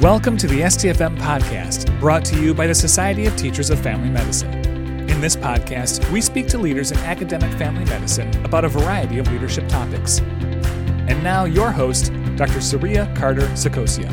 Welcome 0.00 0.36
to 0.36 0.46
the 0.46 0.60
STFM 0.60 1.18
podcast, 1.18 1.98
brought 1.98 2.24
to 2.26 2.40
you 2.40 2.54
by 2.54 2.68
the 2.68 2.74
Society 2.74 3.26
of 3.26 3.36
Teachers 3.36 3.68
of 3.68 3.80
Family 3.80 4.08
Medicine. 4.08 4.52
In 5.10 5.20
this 5.20 5.34
podcast, 5.34 6.08
we 6.12 6.20
speak 6.20 6.46
to 6.48 6.58
leaders 6.58 6.92
in 6.92 6.98
academic 6.98 7.52
family 7.58 7.84
medicine 7.84 8.28
about 8.44 8.64
a 8.64 8.68
variety 8.68 9.18
of 9.18 9.30
leadership 9.32 9.68
topics. 9.68 10.20
And 10.20 11.20
now, 11.24 11.46
your 11.46 11.72
host, 11.72 12.12
Dr. 12.36 12.60
Saria 12.60 13.12
Carter 13.16 13.48
Saccocia. 13.56 14.08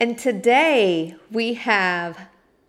And 0.00 0.18
today 0.18 1.14
we 1.30 1.54
have 1.54 2.18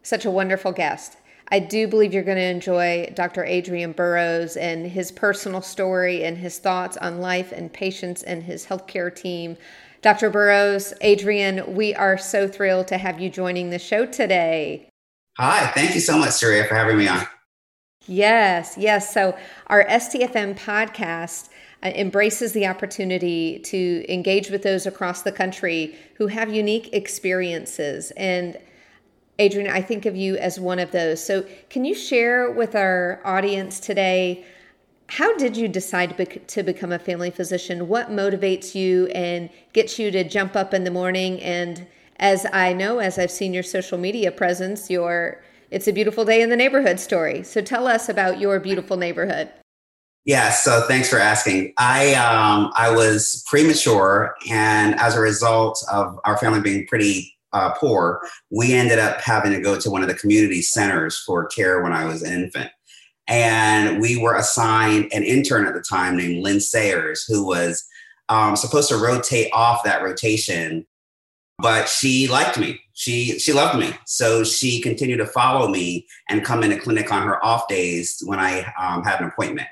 such 0.03 0.25
a 0.25 0.29
wonderful 0.29 0.71
guest. 0.71 1.17
I 1.53 1.59
do 1.59 1.87
believe 1.87 2.15
you're 2.15 2.23
going 2.23 2.39
to 2.39 2.43
enjoy 2.43 3.13
Dr. 3.13 3.45
Adrian 3.45 3.91
Burrows 3.91 4.57
and 4.57 4.87
his 4.87 5.11
personal 5.11 5.61
story 5.61 6.23
and 6.23 6.35
his 6.35 6.57
thoughts 6.57 6.97
on 6.97 7.21
life 7.21 7.51
and 7.51 7.71
patients 7.71 8.23
and 8.23 8.41
his 8.41 8.65
healthcare 8.65 9.15
team. 9.15 9.55
Dr. 10.01 10.31
Burrows, 10.31 10.95
Adrian, 11.01 11.75
we 11.75 11.93
are 11.93 12.17
so 12.17 12.47
thrilled 12.47 12.87
to 12.87 12.97
have 12.97 13.19
you 13.19 13.29
joining 13.29 13.69
the 13.69 13.77
show 13.77 14.07
today. 14.07 14.89
Hi, 15.37 15.67
thank 15.75 15.93
you 15.93 16.01
so 16.01 16.17
much, 16.17 16.31
Saria, 16.31 16.65
for 16.65 16.73
having 16.73 16.97
me 16.97 17.07
on. 17.07 17.27
Yes, 18.07 18.73
yes. 18.75 19.13
So, 19.13 19.37
our 19.67 19.85
STFM 19.85 20.57
podcast 20.57 21.49
uh, 21.83 21.89
embraces 21.89 22.53
the 22.53 22.65
opportunity 22.65 23.59
to 23.65 24.03
engage 24.11 24.49
with 24.49 24.63
those 24.63 24.87
across 24.87 25.21
the 25.21 25.31
country 25.31 25.95
who 26.15 26.25
have 26.25 26.51
unique 26.51 26.91
experiences 26.93 28.09
and 28.17 28.57
Adrian, 29.39 29.69
I 29.69 29.81
think 29.81 30.05
of 30.05 30.15
you 30.15 30.37
as 30.37 30.59
one 30.59 30.79
of 30.79 30.91
those. 30.91 31.23
So, 31.23 31.45
can 31.69 31.85
you 31.85 31.95
share 31.95 32.51
with 32.51 32.75
our 32.75 33.19
audience 33.25 33.79
today 33.79 34.45
how 35.09 35.35
did 35.37 35.55
you 35.57 35.67
decide 35.67 36.17
to, 36.47 36.63
become 36.63 36.91
a 36.91 36.97
family 36.97 37.29
physician? 37.29 37.87
What 37.87 38.09
motivates 38.09 38.73
you 38.73 39.07
and 39.07 39.49
gets 39.73 39.99
you 39.99 40.09
to 40.11 40.23
jump 40.23 40.55
up 40.55 40.73
in 40.73 40.85
the 40.85 40.91
morning? 40.91 41.41
And 41.41 41.85
as 42.17 42.47
I 42.51 42.73
know, 42.73 42.99
as 42.99 43.19
I've 43.19 43.29
seen 43.29 43.53
your 43.53 43.63
social 43.63 43.97
media 43.97 44.31
presence, 44.31 44.89
your 44.89 45.41
it's 45.71 45.87
a 45.87 45.91
beautiful 45.91 46.23
day 46.23 46.41
in 46.41 46.49
the 46.49 46.55
neighborhood 46.55 46.99
story. 46.99 47.43
So, 47.43 47.61
tell 47.61 47.87
us 47.87 48.09
about 48.09 48.39
your 48.39 48.59
beautiful 48.59 48.97
neighborhood. 48.97 49.49
Yeah, 50.25 50.51
so 50.51 50.85
thanks 50.87 51.09
for 51.09 51.19
asking. 51.19 51.73
I 51.77 52.13
um, 52.13 52.71
I 52.75 52.91
was 52.91 53.43
premature, 53.47 54.35
and 54.49 54.97
as 54.99 55.15
a 55.15 55.19
result 55.19 55.83
of 55.91 56.17
our 56.23 56.37
family 56.37 56.61
being 56.61 56.87
pretty 56.87 57.35
uh, 57.53 57.73
poor, 57.73 58.21
we 58.49 58.73
ended 58.73 58.99
up 58.99 59.21
having 59.21 59.51
to 59.51 59.61
go 59.61 59.79
to 59.79 59.89
one 59.89 60.01
of 60.01 60.07
the 60.07 60.15
community 60.15 60.61
centers 60.61 61.17
for 61.19 61.45
care 61.45 61.81
when 61.81 61.93
I 61.93 62.05
was 62.05 62.21
an 62.23 62.43
infant. 62.43 62.71
And 63.27 64.01
we 64.01 64.17
were 64.17 64.35
assigned 64.35 65.11
an 65.13 65.23
intern 65.23 65.65
at 65.65 65.73
the 65.73 65.81
time 65.81 66.17
named 66.17 66.43
Lynn 66.43 66.59
Sayers, 66.59 67.23
who 67.23 67.45
was 67.45 67.85
um, 68.29 68.55
supposed 68.55 68.89
to 68.89 68.97
rotate 68.97 69.49
off 69.53 69.83
that 69.83 70.03
rotation, 70.03 70.85
but 71.59 71.87
she 71.87 72.27
liked 72.27 72.57
me. 72.57 72.79
She 72.93 73.39
she 73.39 73.53
loved 73.53 73.79
me, 73.79 73.91
so 74.05 74.43
she 74.43 74.81
continued 74.81 75.17
to 75.17 75.25
follow 75.25 75.67
me 75.67 76.05
and 76.29 76.43
come 76.43 76.63
in 76.63 76.71
a 76.71 76.79
clinic 76.79 77.11
on 77.11 77.25
her 77.25 77.43
off 77.43 77.67
days 77.67 78.21
when 78.25 78.39
I 78.39 78.71
um, 78.79 79.03
had 79.03 79.19
an 79.19 79.27
appointment. 79.27 79.67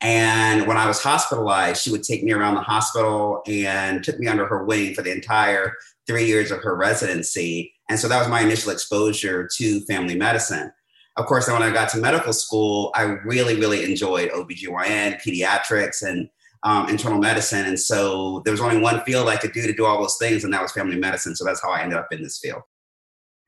And 0.00 0.66
when 0.66 0.76
I 0.76 0.86
was 0.86 1.02
hospitalized, 1.02 1.82
she 1.82 1.90
would 1.90 2.04
take 2.04 2.22
me 2.22 2.32
around 2.32 2.54
the 2.54 2.60
hospital 2.62 3.42
and 3.46 4.02
took 4.02 4.18
me 4.18 4.28
under 4.28 4.46
her 4.46 4.64
wing 4.64 4.94
for 4.94 5.02
the 5.02 5.12
entire 5.12 5.74
three 6.08 6.26
years 6.26 6.50
of 6.50 6.62
her 6.62 6.74
residency. 6.74 7.72
And 7.88 7.98
so 7.98 8.08
that 8.08 8.18
was 8.18 8.28
my 8.28 8.40
initial 8.40 8.72
exposure 8.72 9.48
to 9.56 9.80
family 9.82 10.16
medicine. 10.16 10.72
Of 11.16 11.26
course, 11.26 11.46
then 11.46 11.58
when 11.58 11.68
I 11.68 11.72
got 11.72 11.90
to 11.90 11.98
medical 11.98 12.32
school, 12.32 12.90
I 12.94 13.02
really, 13.02 13.56
really 13.56 13.84
enjoyed 13.84 14.30
OBGYN, 14.30 15.20
pediatrics, 15.20 16.02
and 16.02 16.28
um, 16.62 16.88
internal 16.88 17.18
medicine. 17.18 17.66
And 17.66 17.78
so 17.78 18.42
there 18.44 18.52
was 18.52 18.60
only 18.60 18.78
one 18.78 19.00
field 19.02 19.28
I 19.28 19.36
could 19.36 19.52
do 19.52 19.66
to 19.66 19.72
do 19.72 19.84
all 19.84 20.00
those 20.00 20.16
things, 20.18 20.44
and 20.44 20.52
that 20.52 20.62
was 20.62 20.72
family 20.72 20.96
medicine. 20.96 21.36
So 21.36 21.44
that's 21.44 21.62
how 21.62 21.70
I 21.70 21.82
ended 21.82 21.98
up 21.98 22.08
in 22.12 22.22
this 22.22 22.38
field. 22.38 22.62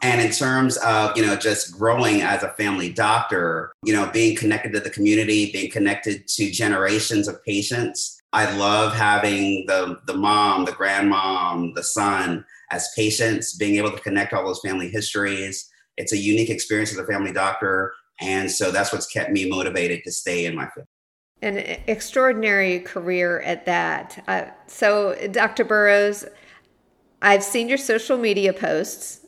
And 0.03 0.21
in 0.21 0.31
terms 0.31 0.79
of, 0.79 1.17
you 1.17 1.25
know, 1.25 1.37
just 1.37 1.73
growing 1.73 2.23
as 2.23 2.43
a 2.43 2.53
family 2.55 2.91
doctor, 2.91 3.73
you 3.85 3.93
know, 3.93 4.11
being 4.11 4.35
connected 4.35 4.73
to 4.73 4.81
the 4.81 4.91
community, 4.91 5.53
being 5.53 5.71
connected 5.71 6.27
to 6.27 6.51
generations 6.51 7.29
of 7.29 7.43
patients, 7.45 8.20
I 8.33 8.57
love 8.57 8.95
having 8.95 9.67
the 9.67 9.99
the 10.07 10.15
mom, 10.15 10.65
the 10.65 10.73
grandmom, 10.73 11.75
the 11.75 11.83
son 11.83 12.45
as 12.71 12.89
patients, 12.95 13.57
being 13.57 13.77
able 13.77 13.91
to 13.91 14.01
connect 14.01 14.33
all 14.33 14.45
those 14.45 14.61
family 14.61 14.89
histories. 14.89 15.69
It's 15.97 16.13
a 16.13 16.17
unique 16.17 16.51
experience 16.51 16.93
as 16.93 16.99
a 16.99 17.07
family 17.07 17.33
doctor, 17.33 17.93
and 18.21 18.51
so 18.51 18.71
that's 18.71 18.93
what's 18.93 19.07
kept 19.07 19.31
me 19.31 19.49
motivated 19.49 20.03
to 20.05 20.13
stay 20.13 20.47
in 20.47 20.55
my 20.55 20.69
field. 20.75 20.87
An 21.43 21.59
extraordinary 21.87 22.81
career 22.81 23.41
at 23.41 23.65
that. 23.67 24.23
Uh, 24.29 24.45
so, 24.67 25.17
Dr. 25.33 25.65
Burrows, 25.65 26.27
I've 27.23 27.43
seen 27.43 27.69
your 27.69 27.79
social 27.79 28.19
media 28.19 28.53
posts 28.53 29.20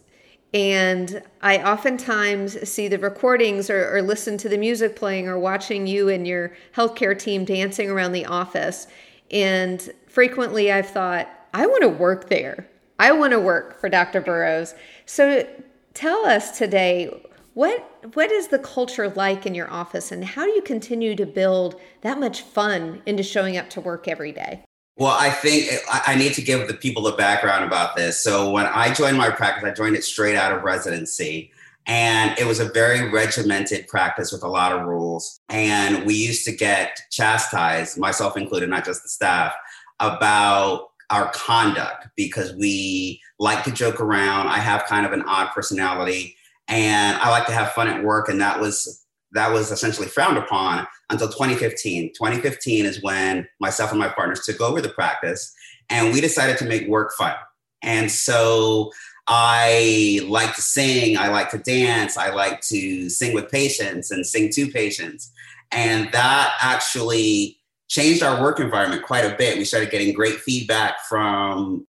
and 0.55 1.23
I 1.41 1.63
oftentimes 1.63 2.69
see 2.69 2.87
the 2.89 2.99
recordings 2.99 3.71
or, 3.71 3.97
or, 3.97 4.03
listen 4.03 4.37
to 4.39 4.49
the 4.51 4.59
music 4.59 4.97
playing 4.97 5.27
or 5.27 5.39
watching 5.39 5.87
you 5.87 6.11
and 6.11 6.27
your 6.27 6.53
healthcare 6.77 7.19
team 7.19 7.47
dancing 7.47 7.91
around 7.91 8.13
the 8.13 8.27
office. 8.27 8.87
And 9.31 9.91
frequently 10.09 10.71
I've 10.71 10.91
thought, 10.91 11.29
I 11.55 11.67
want 11.67 11.83
to 11.83 11.89
work 11.89 12.29
there. 12.29 12.69
I 12.99 13.13
want 13.13 13.33
to 13.33 13.41
work 13.41 13.81
for 13.81 13.89
Dr. 13.89 14.21
Burrows. 14.21 14.75
So 15.07 15.47
tell 15.95 16.27
us 16.27 16.57
today, 16.59 17.11
what 17.55 17.89
what 18.15 18.31
is 18.31 18.49
the 18.49 18.59
culture 18.59 19.11
like 19.11 19.45
in 19.45 19.55
your 19.55 19.71
office 19.71 20.11
and 20.11 20.25
how 20.25 20.45
do 20.47 20.53
you 20.53 20.63
continue 20.63 21.15
to 21.15 21.27
build 21.27 21.79
that 22.01 22.19
much 22.19 22.41
fun 22.41 23.03
into 23.05 23.23
showing 23.23 23.59
up 23.59 23.69
to 23.71 23.81
work 23.81 24.09
every 24.09 24.33
day? 24.33 24.65
Well, 24.97 25.17
I 25.19 25.31
think 25.31 25.71
I 25.89 26.15
need 26.17 26.35
to 26.35 26.43
give 26.43 26.69
the 26.69 26.75
people 26.75 27.03
the 27.03 27.13
background 27.13 27.65
about 27.65 27.97
this. 27.97 28.23
So 28.23 28.51
when 28.51 28.67
I 28.67 28.93
joined 28.93 29.17
my 29.17 29.31
practice, 29.31 29.65
I 29.65 29.73
joined 29.73 29.97
it 29.97 30.05
straight 30.05 30.37
out 30.37 30.53
of 30.53 30.63
residency. 30.63 31.51
And 31.87 32.39
it 32.39 32.47
was 32.47 32.61
a 32.61 32.67
very 32.67 33.11
regimented 33.11 33.89
practice 33.89 34.31
with 34.31 34.43
a 34.45 34.49
lot 34.49 34.73
of 34.73 34.87
rules. 34.87 35.41
And 35.49 36.07
we 36.07 36.15
used 36.15 36.45
to 36.45 36.53
get 36.55 37.01
chastised, 37.11 37.99
myself 37.99 38.37
included, 38.37 38.69
not 38.69 38.85
just 38.85 39.03
the 39.03 39.09
staff, 39.09 39.55
about 39.99 40.91
our 41.11 41.31
conduct 41.33 42.09
because 42.17 42.55
we 42.55 43.21
like 43.39 43.65
to 43.65 43.73
joke 43.73 44.01
around. 44.01 44.49
I 44.49 44.59
have 44.59 44.85
kind 44.85 45.05
of 45.05 45.13
an 45.13 45.23
odd 45.23 45.49
personality 45.55 46.37
and 46.69 47.17
I 47.19 47.31
like 47.31 47.47
to 47.47 47.53
have 47.53 47.73
fun 47.73 47.89
at 47.89 48.05
work. 48.05 48.29
And 48.29 48.41
that 48.41 48.61
was 48.61 49.05
that 49.33 49.53
was 49.53 49.71
essentially 49.71 50.07
frowned 50.07 50.39
upon 50.39 50.87
until 51.11 51.29
2015. 51.29 52.13
2015 52.15 52.87
is 52.87 53.03
when 53.03 53.47
myself 53.61 53.91
and 53.91 54.01
my 54.01 54.09
partners 54.09 54.45
took 54.45 54.61
over 54.61 54.81
the 54.81 54.89
practice 54.91 55.55
and 55.91 56.13
we 56.13 56.21
decided 56.21 56.59
to 56.59 56.65
make 56.65 56.89
work 56.89 57.13
fun. 57.17 57.35
And 57.83 58.11
so 58.11 58.93
I 59.27 60.21
like 60.27 60.55
to 60.55 60.63
sing, 60.63 61.17
I 61.17 61.29
like 61.29 61.51
to 61.51 61.59
dance, 61.59 62.17
I 62.17 62.31
like 62.31 62.61
to 62.63 63.09
sing 63.09 63.35
with 63.35 63.51
patients 63.51 64.11
and 64.11 64.27
sing 64.27 64.51
to 64.51 64.69
patients. 64.69 65.33
And 65.71 66.11
that 66.13 66.53
actually 66.61 67.59
changed 67.89 68.23
our 68.23 68.41
work 68.43 68.61
environment 68.61 69.03
quite 69.03 69.25
a 69.25 69.37
bit. 69.37 69.59
We 69.59 69.65
started 69.65 69.91
getting 69.91 70.13
great 70.13 70.41
feedback 70.41 70.97
from 71.09 71.87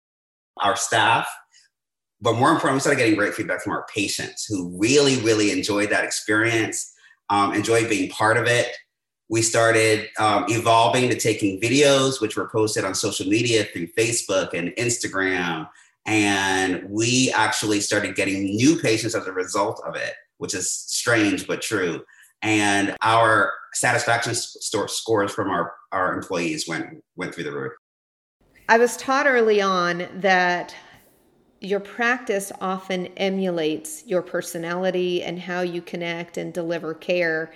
our 0.58 0.76
staff, 0.76 1.28
but 2.20 2.34
more 2.34 2.50
importantly, 2.50 2.76
we 2.76 2.80
started 2.80 2.98
getting 2.98 3.16
great 3.16 3.34
feedback 3.34 3.62
from 3.62 3.72
our 3.72 3.86
patients 3.94 4.44
who 4.44 4.76
really, 4.78 5.20
really 5.22 5.52
enjoyed 5.52 5.90
that 5.90 6.04
experience 6.04 6.94
um, 7.30 7.54
enjoyed 7.54 7.88
being 7.88 8.10
part 8.10 8.36
of 8.36 8.46
it. 8.46 8.74
We 9.28 9.42
started 9.42 10.08
um, 10.18 10.46
evolving 10.48 11.10
to 11.10 11.16
taking 11.16 11.60
videos, 11.60 12.20
which 12.20 12.36
were 12.36 12.48
posted 12.48 12.84
on 12.84 12.94
social 12.94 13.26
media 13.26 13.64
through 13.64 13.88
Facebook 13.88 14.54
and 14.54 14.70
Instagram. 14.70 15.68
And 16.06 16.88
we 16.88 17.30
actually 17.32 17.80
started 17.80 18.14
getting 18.14 18.44
new 18.44 18.78
patients 18.78 19.14
as 19.14 19.26
a 19.26 19.32
result 19.32 19.82
of 19.86 19.94
it, 19.96 20.14
which 20.38 20.54
is 20.54 20.72
strange 20.72 21.46
but 21.46 21.60
true. 21.60 22.02
And 22.40 22.96
our 23.02 23.52
satisfaction 23.74 24.34
scores 24.34 25.32
from 25.32 25.50
our, 25.50 25.72
our 25.92 26.14
employees 26.14 26.66
went, 26.66 27.04
went 27.16 27.34
through 27.34 27.44
the 27.44 27.52
roof. 27.52 27.72
I 28.70 28.78
was 28.78 28.96
taught 28.96 29.26
early 29.26 29.60
on 29.60 30.08
that 30.20 30.74
your 31.60 31.80
practice 31.80 32.52
often 32.60 33.06
emulates 33.16 34.06
your 34.06 34.22
personality 34.22 35.22
and 35.22 35.38
how 35.40 35.60
you 35.60 35.82
connect 35.82 36.36
and 36.36 36.52
deliver 36.52 36.94
care. 36.94 37.52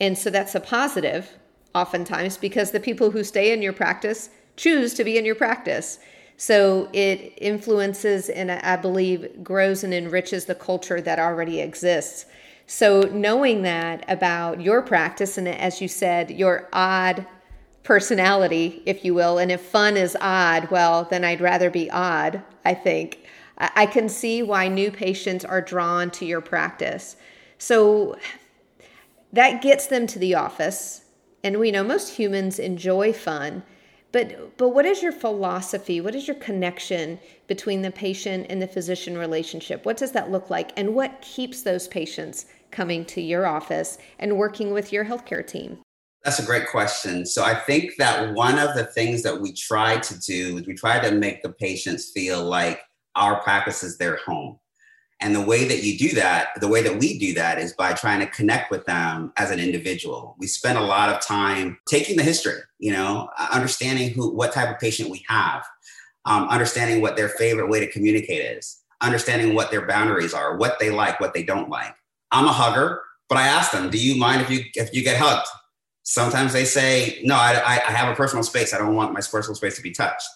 And 0.00 0.16
so 0.16 0.28
that's 0.28 0.54
a 0.54 0.60
positive, 0.60 1.30
oftentimes, 1.74 2.36
because 2.36 2.70
the 2.70 2.80
people 2.80 3.10
who 3.10 3.24
stay 3.24 3.52
in 3.52 3.62
your 3.62 3.72
practice 3.72 4.28
choose 4.56 4.94
to 4.94 5.04
be 5.04 5.16
in 5.16 5.24
your 5.24 5.34
practice. 5.34 5.98
So 6.36 6.90
it 6.92 7.32
influences 7.38 8.28
and 8.28 8.52
I 8.52 8.76
believe 8.76 9.42
grows 9.42 9.84
and 9.84 9.94
enriches 9.94 10.44
the 10.44 10.54
culture 10.54 11.00
that 11.00 11.18
already 11.18 11.60
exists. 11.60 12.26
So 12.66 13.02
knowing 13.02 13.62
that 13.62 14.04
about 14.08 14.60
your 14.60 14.82
practice, 14.82 15.38
and 15.38 15.48
as 15.48 15.80
you 15.80 15.88
said, 15.88 16.30
your 16.30 16.68
odd 16.72 17.26
personality, 17.84 18.82
if 18.84 19.04
you 19.04 19.14
will, 19.14 19.38
and 19.38 19.52
if 19.52 19.60
fun 19.60 19.96
is 19.96 20.16
odd, 20.20 20.70
well, 20.70 21.04
then 21.04 21.24
I'd 21.24 21.40
rather 21.40 21.70
be 21.70 21.90
odd, 21.90 22.42
I 22.64 22.74
think. 22.74 23.20
I 23.58 23.86
can 23.86 24.08
see 24.08 24.42
why 24.42 24.68
new 24.68 24.90
patients 24.90 25.44
are 25.44 25.62
drawn 25.62 26.10
to 26.12 26.26
your 26.26 26.40
practice. 26.40 27.16
So, 27.58 28.16
that 29.32 29.62
gets 29.62 29.86
them 29.86 30.06
to 30.08 30.18
the 30.18 30.34
office. 30.34 31.02
And 31.42 31.58
we 31.58 31.70
know 31.70 31.84
most 31.84 32.16
humans 32.16 32.58
enjoy 32.58 33.12
fun. 33.12 33.62
But, 34.12 34.56
but 34.56 34.70
what 34.70 34.86
is 34.86 35.02
your 35.02 35.12
philosophy? 35.12 36.00
What 36.00 36.14
is 36.14 36.26
your 36.26 36.36
connection 36.36 37.18
between 37.48 37.82
the 37.82 37.90
patient 37.90 38.46
and 38.48 38.62
the 38.62 38.66
physician 38.66 39.18
relationship? 39.18 39.84
What 39.84 39.96
does 39.96 40.12
that 40.12 40.30
look 40.30 40.48
like? 40.48 40.72
And 40.76 40.94
what 40.94 41.20
keeps 41.20 41.62
those 41.62 41.86
patients 41.86 42.46
coming 42.70 43.04
to 43.06 43.20
your 43.20 43.46
office 43.46 43.98
and 44.18 44.38
working 44.38 44.72
with 44.72 44.92
your 44.92 45.04
healthcare 45.04 45.46
team? 45.46 45.78
That's 46.24 46.38
a 46.38 46.46
great 46.46 46.68
question. 46.68 47.26
So 47.26 47.44
I 47.44 47.54
think 47.54 47.96
that 47.98 48.34
one 48.34 48.58
of 48.58 48.74
the 48.74 48.84
things 48.84 49.22
that 49.22 49.40
we 49.40 49.52
try 49.52 49.98
to 49.98 50.18
do 50.20 50.56
is 50.58 50.66
we 50.66 50.74
try 50.74 50.98
to 50.98 51.14
make 51.14 51.42
the 51.42 51.52
patients 51.52 52.10
feel 52.10 52.42
like 52.42 52.80
our 53.16 53.40
practice 53.42 53.82
is 53.82 53.98
their 53.98 54.16
home. 54.16 54.58
And 55.20 55.34
the 55.34 55.40
way 55.40 55.64
that 55.64 55.82
you 55.82 55.96
do 55.96 56.14
that, 56.16 56.48
the 56.60 56.68
way 56.68 56.82
that 56.82 56.98
we 56.98 57.18
do 57.18 57.32
that 57.34 57.58
is 57.58 57.72
by 57.72 57.94
trying 57.94 58.20
to 58.20 58.26
connect 58.26 58.70
with 58.70 58.84
them 58.84 59.32
as 59.38 59.50
an 59.50 59.58
individual. 59.58 60.36
We 60.38 60.46
spend 60.46 60.76
a 60.76 60.82
lot 60.82 61.08
of 61.08 61.22
time 61.22 61.78
taking 61.88 62.16
the 62.16 62.22
history, 62.22 62.60
you 62.78 62.92
know, 62.92 63.30
understanding 63.50 64.10
who, 64.10 64.34
what 64.34 64.52
type 64.52 64.68
of 64.68 64.78
patient 64.78 65.08
we 65.08 65.24
have, 65.26 65.64
um, 66.26 66.48
understanding 66.48 67.00
what 67.00 67.16
their 67.16 67.30
favorite 67.30 67.70
way 67.70 67.80
to 67.80 67.90
communicate 67.90 68.58
is, 68.58 68.82
understanding 69.00 69.54
what 69.54 69.70
their 69.70 69.86
boundaries 69.86 70.34
are, 70.34 70.58
what 70.58 70.78
they 70.78 70.90
like, 70.90 71.18
what 71.18 71.32
they 71.32 71.42
don't 71.42 71.70
like. 71.70 71.94
I'm 72.30 72.46
a 72.46 72.52
hugger, 72.52 73.00
but 73.30 73.38
I 73.38 73.46
ask 73.46 73.72
them, 73.72 73.88
do 73.88 73.98
you 73.98 74.16
mind 74.16 74.42
if 74.42 74.50
you, 74.50 74.64
if 74.74 74.92
you 74.92 75.02
get 75.02 75.18
hugged? 75.18 75.48
Sometimes 76.02 76.52
they 76.52 76.66
say, 76.66 77.20
no, 77.24 77.36
I, 77.36 77.80
I 77.88 77.90
have 77.90 78.12
a 78.12 78.14
personal 78.14 78.44
space. 78.44 78.74
I 78.74 78.78
don't 78.78 78.94
want 78.94 79.14
my 79.14 79.20
personal 79.20 79.54
space 79.54 79.76
to 79.76 79.82
be 79.82 79.92
touched. 79.92 80.28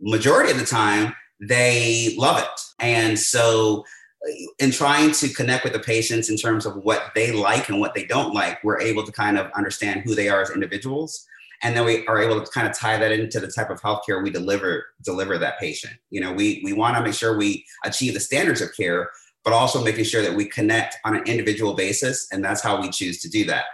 Majority 0.00 0.52
of 0.52 0.58
the 0.58 0.64
time, 0.64 1.14
they 1.40 2.14
love 2.18 2.38
it. 2.38 2.60
And 2.80 3.18
so 3.18 3.84
uh, 4.26 4.32
in 4.58 4.70
trying 4.70 5.12
to 5.12 5.28
connect 5.28 5.64
with 5.64 5.72
the 5.72 5.78
patients 5.78 6.30
in 6.30 6.36
terms 6.36 6.66
of 6.66 6.76
what 6.76 7.12
they 7.14 7.32
like 7.32 7.68
and 7.68 7.80
what 7.80 7.94
they 7.94 8.04
don't 8.04 8.34
like, 8.34 8.62
we're 8.64 8.80
able 8.80 9.04
to 9.04 9.12
kind 9.12 9.38
of 9.38 9.50
understand 9.52 10.02
who 10.02 10.14
they 10.14 10.28
are 10.28 10.42
as 10.42 10.50
individuals. 10.50 11.26
And 11.62 11.76
then 11.76 11.84
we 11.84 12.06
are 12.06 12.20
able 12.20 12.40
to 12.40 12.50
kind 12.50 12.68
of 12.68 12.76
tie 12.76 12.98
that 12.98 13.12
into 13.12 13.40
the 13.40 13.48
type 13.48 13.70
of 13.70 13.80
healthcare 13.80 14.22
we 14.22 14.30
deliver 14.30 14.86
deliver 15.02 15.38
that 15.38 15.58
patient. 15.58 15.94
You 16.10 16.20
know, 16.20 16.32
we 16.32 16.60
we 16.64 16.72
want 16.72 16.96
to 16.96 17.02
make 17.02 17.14
sure 17.14 17.36
we 17.36 17.64
achieve 17.84 18.14
the 18.14 18.20
standards 18.20 18.60
of 18.60 18.76
care, 18.76 19.10
but 19.44 19.52
also 19.52 19.82
making 19.82 20.04
sure 20.04 20.22
that 20.22 20.34
we 20.34 20.44
connect 20.44 20.98
on 21.04 21.16
an 21.16 21.24
individual 21.24 21.74
basis, 21.74 22.28
and 22.30 22.44
that's 22.44 22.62
how 22.62 22.80
we 22.80 22.90
choose 22.90 23.20
to 23.22 23.28
do 23.28 23.44
that. 23.46 23.64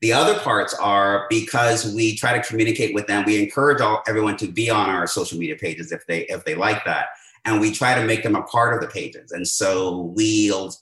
The 0.00 0.12
other 0.12 0.38
parts 0.38 0.74
are 0.74 1.26
because 1.28 1.94
we 1.94 2.16
try 2.16 2.32
to 2.36 2.42
communicate 2.42 2.94
with 2.94 3.06
them. 3.06 3.24
We 3.26 3.42
encourage 3.42 3.80
all, 3.82 4.02
everyone 4.08 4.36
to 4.38 4.46
be 4.46 4.70
on 4.70 4.88
our 4.88 5.06
social 5.06 5.38
media 5.38 5.56
pages 5.56 5.92
if 5.92 6.06
they 6.06 6.20
if 6.26 6.44
they 6.44 6.54
like 6.54 6.84
that 6.86 7.08
and 7.44 7.60
we 7.60 7.72
try 7.72 7.94
to 7.94 8.04
make 8.04 8.22
them 8.22 8.36
a 8.36 8.42
part 8.42 8.74
of 8.74 8.80
the 8.80 8.86
pages. 8.86 9.32
And 9.32 9.46
so 9.46 10.12
we'll 10.14 10.74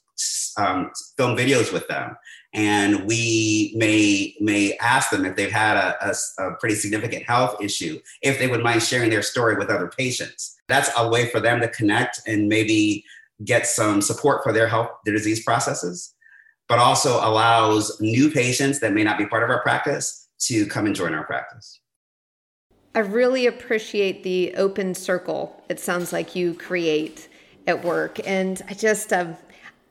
um, 0.56 0.90
film 1.16 1.36
videos 1.36 1.72
with 1.72 1.86
them, 1.88 2.16
and 2.52 3.04
we 3.04 3.72
may 3.76 4.34
may 4.40 4.76
ask 4.78 5.10
them 5.10 5.24
if 5.24 5.36
they've 5.36 5.50
had 5.50 5.76
a, 5.76 6.10
a, 6.10 6.14
a, 6.44 6.54
pretty 6.56 6.74
significant 6.74 7.24
health 7.24 7.60
issue, 7.60 8.00
if 8.22 8.38
they 8.38 8.48
would 8.48 8.62
mind 8.62 8.82
sharing 8.82 9.10
their 9.10 9.22
story 9.22 9.56
with 9.56 9.70
other 9.70 9.88
patients. 9.88 10.56
That's 10.66 10.90
a 10.96 11.08
way 11.08 11.30
for 11.30 11.40
them 11.40 11.60
to 11.60 11.68
connect 11.68 12.20
and 12.26 12.48
maybe 12.48 13.04
get 13.44 13.66
some 13.66 14.02
support 14.02 14.42
for 14.42 14.52
their 14.52 14.66
health, 14.66 14.90
their 15.04 15.14
disease 15.14 15.44
processes, 15.44 16.14
but 16.68 16.78
also 16.78 17.16
allows 17.26 17.98
new 18.00 18.30
patients 18.30 18.80
that 18.80 18.92
may 18.92 19.02
not 19.02 19.18
be 19.18 19.26
part 19.26 19.42
of 19.42 19.50
our 19.50 19.62
practice 19.62 20.28
to 20.38 20.66
come 20.66 20.86
and 20.86 20.94
join 20.94 21.14
our 21.14 21.24
practice. 21.24 21.80
I 22.94 23.00
really 23.00 23.46
appreciate 23.46 24.22
the 24.22 24.54
open 24.56 24.94
circle 24.94 25.62
it 25.68 25.80
sounds 25.80 26.12
like 26.12 26.34
you 26.34 26.54
create 26.54 27.28
at 27.66 27.84
work. 27.84 28.18
And 28.26 28.60
I 28.68 28.74
just, 28.74 29.12
um, 29.12 29.36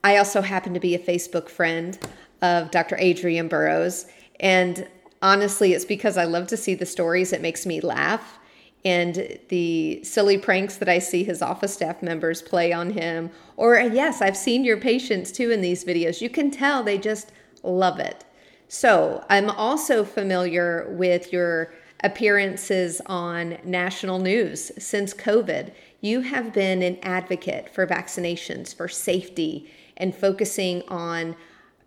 I 0.04 0.18
also 0.18 0.42
happen 0.42 0.74
to 0.74 0.80
be 0.80 0.96
a 0.96 1.00
Facebook 1.00 1.50
friend 1.50 1.98
of 2.42 2.72
Dr. 2.72 2.98
Adrian 3.00 3.48
Burrows. 3.48 4.08
And 4.40 4.88
honestly, 5.22 5.74
it's 5.74 5.86
because 5.86 6.18
I 6.18 6.26
love 6.26 6.48
to 6.48 6.58
see 6.58 6.76
the 6.76 6.86
stories. 6.86 7.34
It 7.34 7.42
makes 7.42 7.66
me 7.66 7.82
laugh. 7.82 8.40
And 8.88 9.38
the 9.50 10.02
silly 10.06 10.38
pranks 10.38 10.78
that 10.78 10.88
I 10.88 11.00
see 11.00 11.26
his 11.26 11.42
office 11.42 11.74
staff 11.74 12.02
members 12.02 12.42
play 12.42 12.72
on 12.72 12.92
him. 12.92 13.30
Or, 13.58 13.76
yes, 13.76 14.22
I've 14.22 14.38
seen 14.38 14.64
your 14.64 14.78
patients 14.78 15.34
too 15.34 15.52
in 15.52 15.60
these 15.60 15.84
videos. 15.84 16.22
You 16.22 16.30
can 16.30 16.52
tell 16.52 16.84
they 16.84 16.98
just 16.98 17.34
love 17.64 18.00
it. 18.00 18.24
So, 18.70 19.26
I'm 19.30 19.50
also 19.50 20.06
familiar 20.06 20.88
with 20.92 21.34
your 21.34 21.74
appearances 22.02 23.02
on 23.08 23.58
national 23.66 24.20
news 24.20 24.72
since 24.78 25.14
COVID. 25.14 25.74
You 26.00 26.22
have 26.22 26.54
been 26.54 26.82
an 26.82 26.98
advocate 27.04 27.68
for 27.68 27.86
vaccinations, 27.86 28.74
for 28.74 28.88
safety, 28.88 29.70
and 29.98 30.16
focusing 30.16 30.84
on 30.88 31.36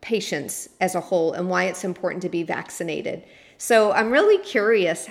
patients 0.02 0.69
as 0.82 0.94
a 0.94 1.00
whole 1.00 1.32
and 1.32 1.49
why 1.49 1.64
it's 1.64 1.85
important 1.85 2.20
to 2.23 2.29
be 2.29 2.43
vaccinated. 2.43 3.25
So 3.62 3.92
I'm 3.92 4.10
really 4.10 4.38
curious 4.38 5.06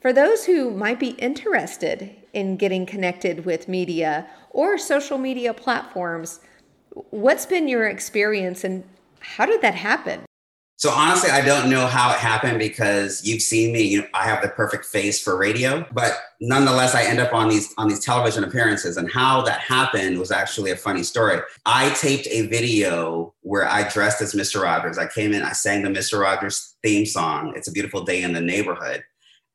for 0.00 0.12
those 0.12 0.44
who 0.44 0.72
might 0.72 0.98
be 0.98 1.10
interested 1.10 2.10
in 2.32 2.56
getting 2.56 2.84
connected 2.84 3.44
with 3.44 3.68
media 3.68 4.26
or 4.50 4.78
social 4.78 5.16
media 5.16 5.54
platforms, 5.54 6.40
what's 7.10 7.46
been 7.46 7.68
your 7.68 7.86
experience 7.86 8.64
and 8.64 8.82
how 9.20 9.46
did 9.46 9.62
that 9.62 9.76
happen? 9.76 10.27
So 10.78 10.90
honestly, 10.90 11.28
I 11.28 11.44
don't 11.44 11.68
know 11.68 11.88
how 11.88 12.12
it 12.12 12.18
happened 12.18 12.60
because 12.60 13.24
you've 13.24 13.42
seen 13.42 13.72
me. 13.72 13.82
You 13.82 14.02
know, 14.02 14.06
I 14.14 14.26
have 14.26 14.42
the 14.42 14.48
perfect 14.48 14.84
face 14.84 15.20
for 15.20 15.36
radio, 15.36 15.84
but 15.90 16.12
nonetheless, 16.40 16.94
I 16.94 17.02
end 17.02 17.18
up 17.18 17.34
on 17.34 17.48
these 17.48 17.74
on 17.78 17.88
these 17.88 17.98
television 17.98 18.44
appearances. 18.44 18.96
And 18.96 19.10
how 19.10 19.42
that 19.42 19.58
happened 19.58 20.20
was 20.20 20.30
actually 20.30 20.70
a 20.70 20.76
funny 20.76 21.02
story. 21.02 21.40
I 21.66 21.90
taped 21.94 22.28
a 22.30 22.46
video 22.46 23.34
where 23.40 23.66
I 23.66 23.88
dressed 23.88 24.22
as 24.22 24.34
Mr. 24.34 24.62
Rogers. 24.62 24.98
I 24.98 25.08
came 25.08 25.32
in, 25.32 25.42
I 25.42 25.50
sang 25.50 25.82
the 25.82 25.88
Mr. 25.88 26.20
Rogers 26.20 26.76
theme 26.84 27.06
song. 27.06 27.54
It's 27.56 27.66
a 27.66 27.72
beautiful 27.72 28.04
day 28.04 28.22
in 28.22 28.32
the 28.32 28.40
neighborhood. 28.40 29.02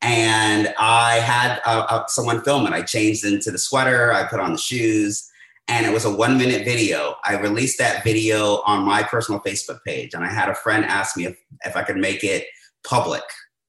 And 0.02 0.74
I 0.78 1.20
had 1.20 1.62
uh, 1.66 1.86
uh, 1.90 2.06
someone 2.08 2.42
film 2.42 2.68
it. 2.68 2.74
I 2.74 2.82
changed 2.82 3.24
into 3.24 3.50
the 3.50 3.58
sweater. 3.58 4.12
I 4.12 4.26
put 4.26 4.42
on 4.42 4.52
the 4.52 4.58
shoes 4.58 5.30
and 5.68 5.86
it 5.86 5.94
was 5.94 6.06
a 6.06 6.14
one 6.14 6.38
minute 6.38 6.66
video. 6.66 7.16
I 7.24 7.38
released 7.38 7.78
that 7.78 8.04
video 8.04 8.62
on 8.66 8.86
my 8.86 9.04
personal 9.04 9.40
Facebook 9.42 9.80
page, 9.86 10.14
and 10.14 10.24
I 10.24 10.32
had 10.32 10.50
a 10.50 10.56
friend 10.56 10.84
ask 10.84 11.16
me 11.16 11.26
if, 11.26 11.38
if 11.66 11.76
I 11.76 11.84
could 11.84 11.98
make 11.98 12.24
it 12.24 12.46
public, 12.84 13.24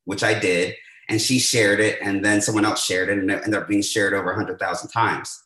which 0.04 0.24
I 0.24 0.38
did. 0.38 0.74
And 1.08 1.20
she 1.20 1.38
shared 1.38 1.80
it, 1.80 1.98
and 2.02 2.24
then 2.24 2.40
someone 2.40 2.64
else 2.64 2.82
shared 2.82 3.10
it, 3.10 3.18
and 3.18 3.30
it 3.30 3.42
ended 3.44 3.60
up 3.60 3.68
being 3.68 3.82
shared 3.82 4.14
over 4.14 4.26
100,000 4.26 4.88
times. 4.88 5.38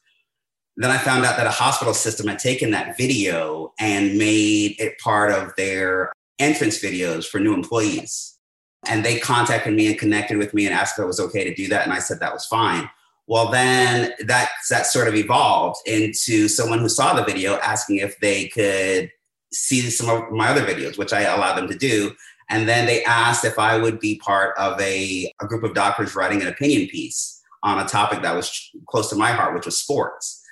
Then 0.76 0.92
I 0.92 0.98
found 0.98 1.24
out 1.24 1.36
that 1.36 1.46
a 1.46 1.50
hospital 1.50 1.92
system 1.92 2.28
had 2.28 2.38
taken 2.38 2.70
that 2.70 2.96
video 2.96 3.72
and 3.80 4.16
made 4.16 4.76
it 4.78 4.96
part 5.00 5.32
of 5.32 5.52
their 5.56 6.12
entrance 6.38 6.80
videos 6.80 7.26
for 7.26 7.40
new 7.40 7.52
employees. 7.52 8.38
And 8.86 9.04
they 9.04 9.18
contacted 9.18 9.74
me 9.74 9.88
and 9.88 9.98
connected 9.98 10.38
with 10.38 10.54
me 10.54 10.66
and 10.66 10.74
asked 10.74 10.96
if 10.96 11.02
it 11.02 11.06
was 11.06 11.18
okay 11.18 11.42
to 11.42 11.54
do 11.54 11.66
that. 11.68 11.82
And 11.82 11.92
I 11.92 11.98
said 11.98 12.20
that 12.20 12.32
was 12.32 12.46
fine. 12.46 12.88
Well, 13.28 13.50
then 13.50 14.14
that 14.20 14.48
that 14.70 14.86
sort 14.86 15.06
of 15.06 15.14
evolved 15.14 15.86
into 15.86 16.48
someone 16.48 16.78
who 16.78 16.88
saw 16.88 17.12
the 17.12 17.24
video 17.24 17.56
asking 17.58 17.96
if 17.96 18.18
they 18.20 18.48
could 18.48 19.10
see 19.52 19.82
some 19.90 20.08
of 20.08 20.32
my 20.32 20.48
other 20.48 20.64
videos, 20.64 20.96
which 20.96 21.12
I 21.12 21.22
allowed 21.22 21.56
them 21.56 21.68
to 21.68 21.76
do. 21.76 22.12
And 22.48 22.66
then 22.66 22.86
they 22.86 23.04
asked 23.04 23.44
if 23.44 23.58
I 23.58 23.76
would 23.76 24.00
be 24.00 24.18
part 24.18 24.56
of 24.56 24.80
a, 24.80 25.30
a 25.42 25.46
group 25.46 25.62
of 25.62 25.74
doctors 25.74 26.16
writing 26.16 26.40
an 26.40 26.48
opinion 26.48 26.88
piece 26.88 27.42
on 27.62 27.78
a 27.78 27.86
topic 27.86 28.22
that 28.22 28.34
was 28.34 28.70
close 28.88 29.10
to 29.10 29.16
my 29.16 29.32
heart, 29.32 29.54
which 29.54 29.66
was 29.66 29.78
sports. 29.78 30.42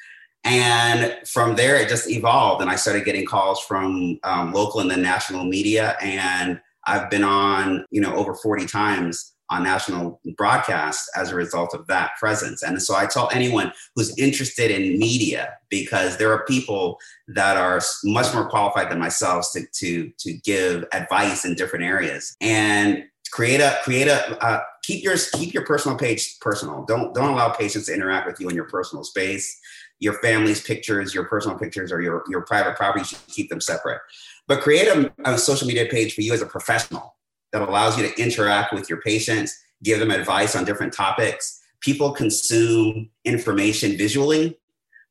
And 0.45 1.16
from 1.26 1.56
there, 1.56 1.76
it 1.76 1.88
just 1.88 2.11
evolved, 2.11 2.61
and 2.61 2.71
I 2.71 2.76
started 2.76 3.06
getting 3.06 3.25
calls 3.25 3.61
from 3.61 4.18
um, 4.23 4.52
local 4.52 4.80
and 4.80 4.90
then 4.90 5.02
national 5.02 5.45
media. 5.45 5.97
And 6.02 6.61
I've 6.87 7.09
been 7.09 7.25
on, 7.25 7.87
you 7.90 8.02
know, 8.02 8.14
over 8.14 8.35
40 8.35 8.66
times 8.66 9.33
on 9.50 9.62
national 9.62 10.21
broadcast 10.37 11.09
as 11.17 11.31
a 11.31 11.35
result 11.35 11.75
of 11.75 11.87
that 11.87 12.11
presence. 12.19 12.62
And 12.62 12.81
so 12.83 12.95
I 12.97 13.07
tell 13.07 13.29
anyone 13.33 13.73
who's 13.95 14.17
interested 14.19 14.71
in 14.71 14.99
media, 14.99 15.55
because 15.69 16.17
there 16.17 16.33
are 16.33 16.45
people 16.47 16.99
that 17.29 17.57
are 17.57 17.81
much 18.05 18.33
more 18.35 18.49
qualified 18.49 18.91
than 18.91 18.99
myself 18.99 19.47
to, 19.53 19.65
to, 19.75 20.11
to 20.19 20.33
give 20.45 20.85
advice 20.93 21.45
in 21.45 21.55
different 21.55 21.85
areas 21.85 22.37
and 22.41 23.05
create 23.33 23.61
a, 23.61 23.79
create 23.83 24.09
a, 24.09 24.45
uh, 24.45 24.61
keep 24.83 25.03
your, 25.03 25.17
keep 25.35 25.53
your 25.53 25.65
personal 25.65 25.97
page 25.97 26.38
personal. 26.41 26.85
Don't, 26.87 27.15
don't 27.15 27.31
allow 27.31 27.50
patients 27.50 27.87
to 27.87 27.95
interact 27.95 28.26
with 28.26 28.41
you 28.41 28.49
in 28.49 28.55
your 28.55 28.69
personal 28.69 29.05
space. 29.05 29.61
Your 29.99 30.15
family's 30.15 30.61
pictures, 30.61 31.15
your 31.15 31.25
personal 31.25 31.59
pictures, 31.59 31.91
or 31.91 32.03
your, 32.03 32.23
your 32.29 32.43
private 32.43 32.76
property, 32.76 33.00
you 33.00 33.07
should 33.07 33.26
keep 33.29 33.49
them 33.49 33.62
separate. 33.62 34.00
But 34.47 34.61
create 34.61 34.88
a, 34.88 35.12
a 35.25 35.38
social 35.38 35.67
media 35.67 35.87
page 35.87 36.15
for 36.15 36.21
you 36.21 36.35
as 36.35 36.43
a 36.43 36.47
professional 36.47 37.15
that 37.53 37.62
allows 37.62 37.99
you 37.99 38.09
to 38.09 38.21
interact 38.23 38.73
with 38.73 38.88
your 38.88 39.00
patients, 39.00 39.57
give 39.83 39.99
them 39.99 40.11
advice 40.11 40.57
on 40.57 40.65
different 40.65 40.93
topics. 40.93 41.61
People 41.81 42.12
consume 42.12 43.11
information 43.25 43.97
visually 43.97 44.59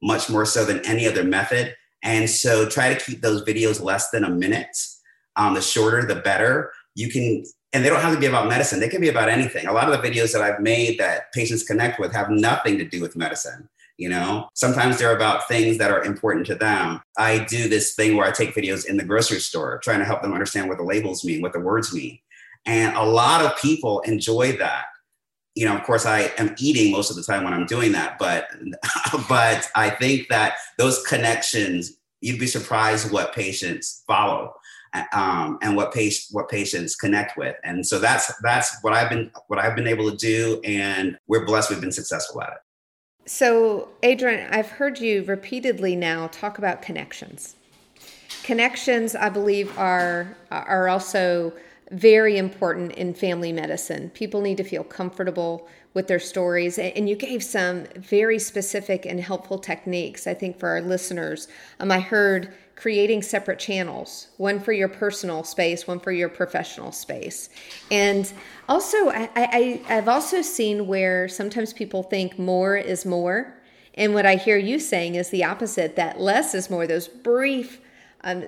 much 0.01 0.29
more 0.29 0.45
so 0.45 0.65
than 0.65 0.85
any 0.85 1.07
other 1.07 1.23
method. 1.23 1.75
And 2.03 2.29
so 2.29 2.67
try 2.67 2.93
to 2.93 3.03
keep 3.03 3.21
those 3.21 3.43
videos 3.43 3.81
less 3.81 4.09
than 4.11 4.23
a 4.23 4.29
minute. 4.29 4.77
Um, 5.35 5.53
the 5.53 5.61
shorter, 5.61 6.05
the 6.05 6.15
better. 6.15 6.71
You 6.93 7.09
can, 7.09 7.43
and 7.73 7.83
they 7.83 7.89
don't 7.89 8.01
have 8.01 8.13
to 8.13 8.19
be 8.19 8.25
about 8.25 8.47
medicine, 8.47 8.79
they 8.79 8.89
can 8.89 9.01
be 9.01 9.09
about 9.09 9.29
anything. 9.29 9.67
A 9.67 9.73
lot 9.73 9.91
of 9.91 10.01
the 10.01 10.07
videos 10.07 10.31
that 10.33 10.41
I've 10.41 10.61
made 10.61 10.99
that 10.99 11.33
patients 11.33 11.63
connect 11.63 11.99
with 11.99 12.13
have 12.13 12.29
nothing 12.29 12.77
to 12.77 12.85
do 12.85 13.01
with 13.01 13.15
medicine. 13.15 13.67
you 13.97 14.09
know 14.09 14.49
sometimes 14.53 14.97
they're 14.97 15.15
about 15.15 15.47
things 15.47 15.77
that 15.77 15.91
are 15.91 16.03
important 16.03 16.45
to 16.45 16.55
them 16.55 17.01
i 17.17 17.39
do 17.45 17.67
this 17.69 17.95
thing 17.95 18.15
where 18.15 18.27
i 18.27 18.31
take 18.31 18.53
videos 18.53 18.85
in 18.85 18.97
the 18.97 19.03
grocery 19.03 19.39
store 19.39 19.79
trying 19.83 19.99
to 19.99 20.05
help 20.05 20.21
them 20.21 20.33
understand 20.33 20.67
what 20.67 20.77
the 20.77 20.83
labels 20.83 21.23
mean 21.23 21.41
what 21.41 21.53
the 21.53 21.59
words 21.59 21.93
mean 21.93 22.17
and 22.65 22.95
a 22.95 23.03
lot 23.03 23.43
of 23.43 23.57
people 23.57 23.99
enjoy 24.01 24.53
that. 24.57 24.85
You 25.55 25.65
know 25.65 25.77
of 25.77 25.83
course 25.83 26.05
i 26.05 26.33
am 26.37 26.53
eating 26.59 26.91
most 26.91 27.09
of 27.09 27.15
the 27.15 27.23
time 27.23 27.45
when 27.45 27.53
i'm 27.53 27.65
doing 27.65 27.93
that 27.93 28.19
but 28.19 28.49
but 29.29 29.71
i 29.73 29.89
think 29.89 30.27
that 30.27 30.55
those 30.77 31.01
connections 31.03 31.93
you'd 32.19 32.41
be 32.41 32.45
surprised 32.47 33.09
what 33.09 33.33
patients 33.33 34.03
follow 34.05 34.53
um, 35.13 35.57
and 35.61 35.75
what 35.75 35.93
patients 35.93 36.29
what 36.31 36.49
patients 36.49 36.95
connect 36.95 37.37
with. 37.37 37.55
And 37.63 37.85
so 37.85 37.99
that's 37.99 38.31
that's 38.41 38.77
what 38.81 38.93
i've 38.93 39.09
been 39.09 39.31
what 39.47 39.59
i've 39.59 39.75
been 39.75 39.87
able 39.87 40.09
to 40.09 40.17
do 40.17 40.61
and 40.63 41.17
we're 41.27 41.45
blessed 41.45 41.69
we've 41.69 41.81
been 41.81 41.91
successful 41.91 42.41
at 42.41 42.49
it. 42.49 43.29
So, 43.29 43.89
Adrian, 44.03 44.47
I've 44.51 44.69
heard 44.69 44.99
you 44.99 45.23
repeatedly 45.23 45.95
now 45.95 46.27
talk 46.27 46.59
about 46.59 46.83
connections. 46.83 47.55
Connections, 48.43 49.15
I 49.15 49.29
believe, 49.29 49.77
are 49.77 50.35
are 50.51 50.87
also 50.87 51.53
very 51.91 52.37
important 52.37 52.93
in 52.93 53.13
family 53.13 53.51
medicine. 53.51 54.09
People 54.11 54.41
need 54.41 54.57
to 54.57 54.63
feel 54.63 54.83
comfortable 54.83 55.67
with 55.93 56.07
their 56.07 56.19
stories, 56.19 56.77
and 56.77 57.07
you 57.07 57.15
gave 57.15 57.41
some 57.41 57.85
very 57.95 58.37
specific 58.37 59.05
and 59.05 59.19
helpful 59.21 59.57
techniques. 59.57 60.27
I 60.27 60.33
think 60.33 60.59
for 60.59 60.69
our 60.69 60.81
listeners, 60.81 61.47
um, 61.79 61.91
I 61.91 61.99
heard 61.99 62.53
creating 62.75 63.21
separate 63.21 63.57
channels 63.57 64.27
one 64.37 64.59
for 64.59 64.73
your 64.73 64.89
personal 64.89 65.43
space 65.43 65.87
one 65.87 65.99
for 65.99 66.11
your 66.11 66.27
professional 66.27 66.91
space 66.91 67.49
and 67.89 68.33
also 68.67 69.09
I, 69.09 69.29
I, 69.35 69.81
i've 69.87 70.09
also 70.09 70.41
seen 70.41 70.85
where 70.85 71.29
sometimes 71.29 71.71
people 71.71 72.03
think 72.03 72.37
more 72.37 72.75
is 72.75 73.05
more 73.05 73.55
and 73.93 74.13
what 74.13 74.25
i 74.25 74.35
hear 74.35 74.57
you 74.57 74.77
saying 74.79 75.15
is 75.15 75.29
the 75.29 75.45
opposite 75.45 75.95
that 75.95 76.19
less 76.19 76.53
is 76.53 76.69
more 76.69 76.85
those 76.85 77.07
brief 77.07 77.79
um, 78.25 78.43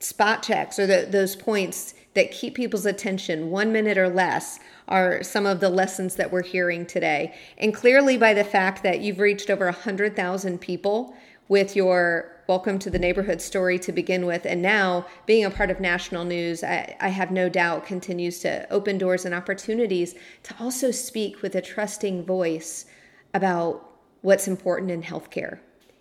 spot 0.00 0.42
checks 0.42 0.78
or 0.78 0.86
the, 0.86 1.06
those 1.08 1.34
points 1.34 1.94
that 2.14 2.30
keep 2.30 2.54
people's 2.54 2.86
attention 2.86 3.50
one 3.50 3.72
minute 3.72 3.96
or 3.96 4.08
less 4.08 4.60
are 4.88 5.22
some 5.22 5.46
of 5.46 5.60
the 5.60 5.70
lessons 5.70 6.16
that 6.16 6.30
we're 6.30 6.42
hearing 6.42 6.84
today 6.84 7.34
and 7.58 7.74
clearly 7.74 8.16
by 8.16 8.34
the 8.34 8.44
fact 8.44 8.82
that 8.82 9.00
you've 9.00 9.18
reached 9.18 9.48
over 9.48 9.64
100000 9.64 10.60
people 10.60 11.14
with 11.48 11.74
your 11.76 12.32
welcome 12.48 12.78
to 12.78 12.90
the 12.90 12.98
neighborhood 12.98 13.40
story 13.40 13.78
to 13.78 13.92
begin 13.92 14.26
with. 14.26 14.44
And 14.46 14.60
now 14.60 15.06
being 15.26 15.44
a 15.44 15.50
part 15.50 15.70
of 15.70 15.80
national 15.80 16.24
news, 16.24 16.64
I, 16.64 16.96
I, 17.00 17.08
have 17.08 17.30
no 17.30 17.48
doubt 17.48 17.86
continues 17.86 18.40
to 18.40 18.70
open 18.70 18.98
doors 18.98 19.24
and 19.24 19.34
opportunities 19.34 20.14
to 20.42 20.54
also 20.58 20.90
speak 20.90 21.40
with 21.40 21.54
a 21.54 21.62
trusting 21.62 22.24
voice 22.24 22.86
about 23.32 23.88
what's 24.22 24.48
important 24.48 24.90
in 24.90 25.02
healthcare 25.02 25.60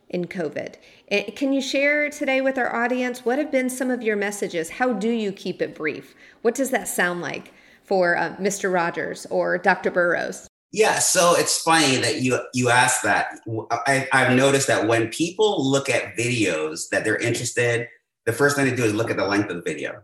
in 0.09 0.25
COVID. 0.25 0.75
Can 1.11 1.51
you 1.51 1.59
share 1.59 2.09
today 2.09 2.39
with 2.39 2.57
our 2.57 2.73
audience 2.73 3.25
what 3.25 3.37
have 3.37 3.51
been 3.51 3.69
some 3.69 3.91
of 3.91 4.01
your 4.01 4.15
messages? 4.15 4.69
How 4.69 4.93
do 4.93 5.09
you 5.09 5.33
keep 5.33 5.61
it 5.61 5.75
brief? 5.75 6.15
What 6.41 6.55
does 6.55 6.69
that 6.69 6.87
sound 6.87 7.19
like 7.19 7.53
for 7.83 8.17
uh, 8.17 8.37
Mr. 8.37 8.73
Rogers 8.73 9.27
or 9.29 9.57
Dr. 9.57 9.91
Burrows? 9.91 10.47
Yeah, 10.71 10.99
so 10.99 11.35
it's 11.35 11.61
funny 11.61 11.97
that 11.97 12.21
you 12.21 12.39
you 12.53 12.69
asked 12.69 13.03
that. 13.03 13.41
I, 13.71 14.07
I've 14.13 14.37
noticed 14.37 14.67
that 14.67 14.87
when 14.87 15.09
people 15.09 15.69
look 15.69 15.89
at 15.89 16.15
videos 16.15 16.87
that 16.91 17.03
they're 17.03 17.17
interested, 17.17 17.89
the 18.25 18.31
first 18.31 18.55
thing 18.55 18.63
they 18.63 18.73
do 18.73 18.85
is 18.85 18.93
look 18.93 19.11
at 19.11 19.17
the 19.17 19.27
length 19.27 19.49
of 19.49 19.57
the 19.57 19.63
video, 19.63 20.03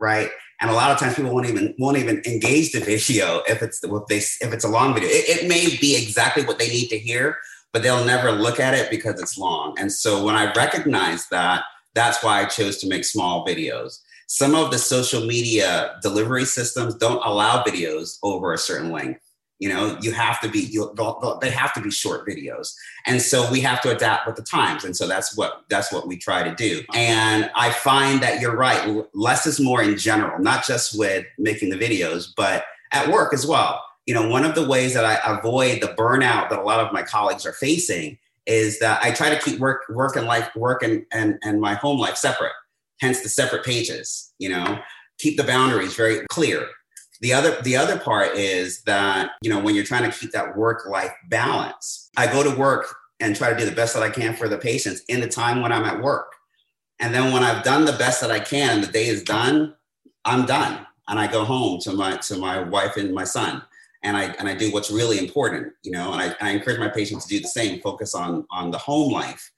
right? 0.00 0.30
And 0.62 0.70
a 0.70 0.74
lot 0.74 0.90
of 0.92 0.98
times 0.98 1.14
people 1.14 1.34
won't 1.34 1.46
even 1.46 1.74
won't 1.78 1.98
even 1.98 2.22
engage 2.24 2.72
the 2.72 2.80
video 2.86 3.42
if 3.46 3.60
it's 3.60 3.84
if 3.84 4.06
they 4.08 4.16
if 4.16 4.54
it's 4.54 4.64
a 4.64 4.68
long 4.68 4.94
video. 4.94 5.10
It, 5.10 5.42
it 5.42 5.46
may 5.46 5.76
be 5.78 5.94
exactly 6.02 6.42
what 6.42 6.58
they 6.58 6.68
need 6.68 6.88
to 6.88 6.98
hear, 6.98 7.36
but 7.72 7.82
they'll 7.82 8.04
never 8.04 8.32
look 8.32 8.60
at 8.60 8.74
it 8.74 8.90
because 8.90 9.20
it's 9.20 9.38
long. 9.38 9.74
And 9.78 9.90
so 9.90 10.24
when 10.24 10.34
I 10.34 10.52
recognized 10.52 11.30
that, 11.30 11.64
that's 11.94 12.22
why 12.22 12.40
I 12.40 12.44
chose 12.46 12.78
to 12.78 12.88
make 12.88 13.04
small 13.04 13.46
videos. 13.46 14.00
Some 14.26 14.54
of 14.54 14.70
the 14.70 14.78
social 14.78 15.26
media 15.26 15.96
delivery 16.02 16.44
systems 16.44 16.94
don't 16.94 17.24
allow 17.24 17.62
videos 17.62 18.18
over 18.22 18.52
a 18.52 18.58
certain 18.58 18.90
length. 18.90 19.20
You 19.58 19.68
know 19.68 19.96
you 20.00 20.10
have 20.10 20.40
to 20.40 20.48
be 20.48 20.58
you, 20.58 20.92
they 21.40 21.50
have 21.50 21.72
to 21.74 21.80
be 21.80 21.90
short 21.90 22.26
videos. 22.26 22.72
And 23.06 23.22
so 23.22 23.48
we 23.48 23.60
have 23.60 23.80
to 23.82 23.94
adapt 23.94 24.26
with 24.26 24.34
the 24.34 24.42
times. 24.42 24.82
And 24.82 24.96
so 24.96 25.06
that's 25.06 25.36
what 25.36 25.62
that's 25.68 25.92
what 25.92 26.08
we 26.08 26.16
try 26.16 26.42
to 26.42 26.52
do. 26.54 26.82
And 26.94 27.48
i 27.54 27.70
find 27.70 28.20
that 28.22 28.40
you're 28.40 28.56
right. 28.56 29.04
Less 29.14 29.46
is 29.46 29.60
more 29.60 29.80
in 29.80 29.96
general 29.96 30.40
not 30.40 30.66
just 30.66 30.98
with 30.98 31.26
making 31.38 31.70
the 31.70 31.78
videos 31.78 32.32
but 32.36 32.64
at 32.90 33.08
work 33.08 33.32
as 33.32 33.46
well 33.46 33.80
you 34.06 34.14
know 34.14 34.28
one 34.28 34.44
of 34.44 34.54
the 34.54 34.66
ways 34.66 34.94
that 34.94 35.04
i 35.04 35.18
avoid 35.24 35.80
the 35.80 35.94
burnout 35.98 36.48
that 36.48 36.58
a 36.58 36.62
lot 36.62 36.80
of 36.80 36.92
my 36.92 37.02
colleagues 37.02 37.46
are 37.46 37.52
facing 37.52 38.18
is 38.46 38.78
that 38.78 39.02
i 39.02 39.10
try 39.10 39.28
to 39.28 39.40
keep 39.40 39.58
work 39.60 39.82
work 39.88 40.16
and 40.16 40.26
life 40.26 40.48
work 40.56 40.82
and 40.82 41.04
and, 41.12 41.38
and 41.42 41.60
my 41.60 41.74
home 41.74 41.98
life 41.98 42.16
separate 42.16 42.52
hence 43.00 43.20
the 43.22 43.28
separate 43.28 43.64
pages 43.64 44.32
you 44.38 44.48
know 44.48 44.78
keep 45.18 45.36
the 45.36 45.44
boundaries 45.44 45.94
very 45.94 46.26
clear 46.30 46.68
the 47.22 47.32
other 47.32 47.62
the 47.62 47.76
other 47.76 47.98
part 47.98 48.36
is 48.36 48.82
that, 48.82 49.30
you 49.42 49.48
know, 49.48 49.60
when 49.60 49.76
you're 49.76 49.84
trying 49.84 50.10
to 50.10 50.16
keep 50.16 50.32
that 50.32 50.56
work 50.56 50.86
life 50.88 51.12
balance, 51.28 52.10
I 52.16 52.26
go 52.26 52.42
to 52.42 52.58
work 52.58 52.96
and 53.20 53.36
try 53.36 53.50
to 53.50 53.56
do 53.56 53.64
the 53.64 53.74
best 53.74 53.94
that 53.94 54.02
I 54.02 54.10
can 54.10 54.34
for 54.34 54.48
the 54.48 54.58
patients 54.58 55.02
in 55.08 55.20
the 55.20 55.28
time 55.28 55.62
when 55.62 55.70
I'm 55.72 55.84
at 55.84 56.02
work. 56.02 56.32
And 56.98 57.14
then 57.14 57.32
when 57.32 57.44
I've 57.44 57.62
done 57.62 57.84
the 57.84 57.92
best 57.92 58.20
that 58.22 58.32
I 58.32 58.40
can 58.40 58.80
the 58.80 58.88
day 58.88 59.06
is 59.06 59.22
done, 59.22 59.74
I'm 60.24 60.46
done. 60.46 60.84
And 61.06 61.20
I 61.20 61.28
go 61.28 61.44
home 61.44 61.80
to 61.82 61.92
my 61.92 62.16
to 62.16 62.38
my 62.38 62.60
wife 62.60 62.96
and 62.96 63.14
my 63.14 63.24
son. 63.24 63.62
And 64.02 64.16
I 64.16 64.24
and 64.38 64.48
I 64.48 64.54
do 64.54 64.72
what's 64.72 64.90
really 64.90 65.18
important, 65.18 65.72
you 65.84 65.92
know, 65.92 66.12
and 66.12 66.20
I, 66.20 66.48
I 66.48 66.50
encourage 66.50 66.78
my 66.78 66.88
patients 66.88 67.26
to 67.26 67.36
do 67.36 67.40
the 67.40 67.48
same, 67.48 67.80
focus 67.80 68.14
on 68.14 68.46
on 68.50 68.70
the 68.70 68.78
home 68.78 69.12
life. 69.12 69.50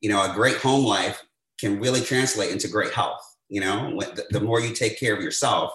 You 0.00 0.10
know, 0.10 0.28
a 0.28 0.34
great 0.34 0.56
home 0.56 0.84
life 0.84 1.22
can 1.60 1.80
really 1.80 2.00
translate 2.00 2.50
into 2.50 2.66
great 2.66 2.92
health. 2.92 3.22
You 3.48 3.60
know, 3.60 4.00
the, 4.00 4.24
the 4.30 4.40
more 4.40 4.60
you 4.60 4.74
take 4.74 4.98
care 4.98 5.14
of 5.14 5.22
yourself, 5.22 5.72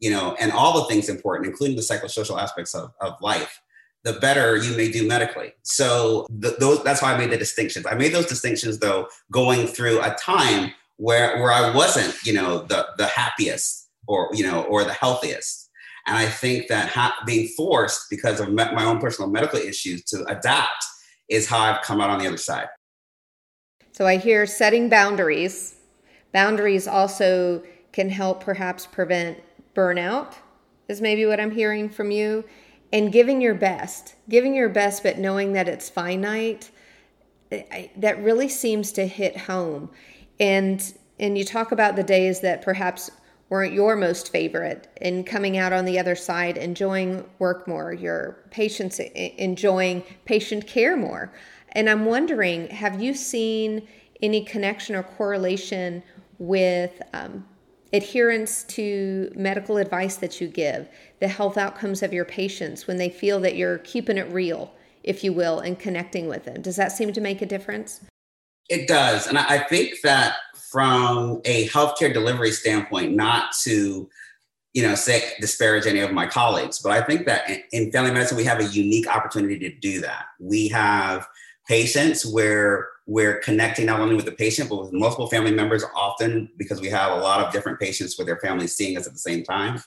you 0.00 0.10
know, 0.10 0.36
and 0.40 0.52
all 0.52 0.82
the 0.82 0.88
things 0.88 1.08
important, 1.08 1.48
including 1.48 1.76
the 1.76 1.82
psychosocial 1.82 2.38
aspects 2.38 2.74
of, 2.74 2.92
of 3.00 3.14
life, 3.22 3.62
the 4.04 4.14
better 4.14 4.56
you 4.56 4.76
may 4.76 4.90
do 4.90 5.06
medically. 5.06 5.52
So 5.62 6.26
the, 6.28 6.56
those, 6.58 6.82
that's 6.82 7.00
why 7.00 7.14
I 7.14 7.18
made 7.18 7.30
the 7.30 7.38
distinctions. 7.38 7.86
I 7.86 7.94
made 7.94 8.12
those 8.12 8.26
distinctions 8.26 8.80
though, 8.80 9.06
going 9.30 9.68
through 9.68 10.00
a 10.02 10.14
time 10.16 10.72
where, 10.96 11.40
where 11.40 11.52
I 11.52 11.74
wasn't, 11.74 12.14
you 12.24 12.32
know, 12.32 12.62
the, 12.62 12.88
the 12.98 13.06
happiest 13.06 13.88
or, 14.08 14.28
you 14.32 14.44
know, 14.44 14.64
or 14.64 14.84
the 14.84 14.92
healthiest. 14.92 15.61
And 16.06 16.16
I 16.16 16.26
think 16.26 16.68
that 16.68 16.88
ha- 16.88 17.16
being 17.26 17.48
forced 17.48 18.10
because 18.10 18.40
of 18.40 18.48
me- 18.48 18.72
my 18.72 18.84
own 18.84 19.00
personal 19.00 19.30
medical 19.30 19.58
issues 19.58 20.02
to 20.04 20.24
adapt 20.26 20.84
is 21.28 21.46
how 21.46 21.58
I've 21.58 21.82
come 21.82 22.00
out 22.00 22.10
on 22.10 22.18
the 22.18 22.26
other 22.26 22.36
side. 22.36 22.68
So 23.92 24.06
I 24.06 24.16
hear 24.16 24.46
setting 24.46 24.88
boundaries. 24.88 25.76
Boundaries 26.32 26.88
also 26.88 27.62
can 27.92 28.08
help 28.08 28.42
perhaps 28.42 28.86
prevent 28.86 29.38
burnout 29.74 30.34
is 30.88 31.00
maybe 31.00 31.24
what 31.26 31.40
I'm 31.40 31.52
hearing 31.52 31.88
from 31.88 32.10
you, 32.10 32.44
and 32.92 33.12
giving 33.12 33.40
your 33.40 33.54
best, 33.54 34.14
giving 34.28 34.54
your 34.54 34.68
best, 34.68 35.02
but 35.02 35.18
knowing 35.18 35.52
that 35.54 35.68
it's 35.68 35.88
finite. 35.88 36.70
That 37.96 38.22
really 38.22 38.48
seems 38.48 38.92
to 38.92 39.06
hit 39.06 39.36
home, 39.36 39.90
and 40.40 40.82
and 41.18 41.38
you 41.38 41.44
talk 41.44 41.72
about 41.72 41.96
the 41.96 42.02
days 42.02 42.40
that 42.40 42.62
perhaps 42.62 43.10
weren't 43.52 43.74
your 43.74 43.96
most 43.96 44.32
favorite, 44.32 44.88
and 45.02 45.26
coming 45.26 45.58
out 45.58 45.74
on 45.74 45.84
the 45.84 45.98
other 45.98 46.14
side, 46.14 46.56
enjoying 46.56 47.22
work 47.38 47.68
more, 47.68 47.92
your 47.92 48.38
patients 48.50 48.98
enjoying 48.98 50.02
patient 50.24 50.66
care 50.66 50.96
more. 50.96 51.30
And 51.72 51.90
I'm 51.90 52.06
wondering, 52.06 52.68
have 52.68 53.02
you 53.02 53.12
seen 53.12 53.86
any 54.22 54.42
connection 54.42 54.94
or 54.94 55.02
correlation 55.02 56.02
with 56.38 57.02
um, 57.12 57.46
adherence 57.92 58.62
to 58.64 59.30
medical 59.36 59.76
advice 59.76 60.16
that 60.16 60.40
you 60.40 60.48
give, 60.48 60.88
the 61.20 61.28
health 61.28 61.58
outcomes 61.58 62.02
of 62.02 62.10
your 62.10 62.24
patients 62.24 62.86
when 62.86 62.96
they 62.96 63.10
feel 63.10 63.38
that 63.40 63.54
you're 63.54 63.78
keeping 63.80 64.16
it 64.16 64.32
real, 64.32 64.72
if 65.04 65.22
you 65.22 65.34
will, 65.34 65.60
and 65.60 65.78
connecting 65.78 66.26
with 66.26 66.46
them. 66.46 66.62
Does 66.62 66.76
that 66.76 66.90
seem 66.90 67.12
to 67.12 67.20
make 67.20 67.42
a 67.42 67.46
difference? 67.46 68.00
It 68.68 68.88
does. 68.88 69.26
And 69.26 69.38
I 69.38 69.58
think 69.58 70.00
that 70.02 70.36
from 70.70 71.40
a 71.44 71.68
healthcare 71.68 72.12
delivery 72.12 72.50
standpoint, 72.52 73.14
not 73.14 73.52
to 73.64 74.08
you 74.72 74.82
know, 74.82 74.94
say 74.94 75.32
disparage 75.40 75.86
any 75.86 76.00
of 76.00 76.12
my 76.12 76.26
colleagues, 76.26 76.78
but 76.78 76.92
I 76.92 77.02
think 77.02 77.26
that 77.26 77.48
in 77.72 77.92
family 77.92 78.10
medicine 78.10 78.38
we 78.38 78.44
have 78.44 78.60
a 78.60 78.64
unique 78.64 79.06
opportunity 79.06 79.58
to 79.58 79.78
do 79.80 80.00
that. 80.00 80.26
We 80.40 80.68
have 80.68 81.28
patients 81.68 82.24
where 82.24 82.88
we're 83.06 83.38
connecting 83.40 83.86
not 83.86 84.00
only 84.00 84.14
with 84.14 84.24
the 84.24 84.32
patient, 84.32 84.70
but 84.70 84.80
with 84.80 84.92
multiple 84.92 85.28
family 85.28 85.50
members 85.50 85.84
often 85.94 86.50
because 86.56 86.80
we 86.80 86.88
have 86.88 87.12
a 87.12 87.20
lot 87.20 87.44
of 87.44 87.52
different 87.52 87.80
patients 87.80 88.16
with 88.16 88.26
their 88.26 88.38
families 88.38 88.74
seeing 88.74 88.96
us 88.96 89.06
at 89.06 89.12
the 89.12 89.18
same 89.18 89.44
time. 89.44 89.82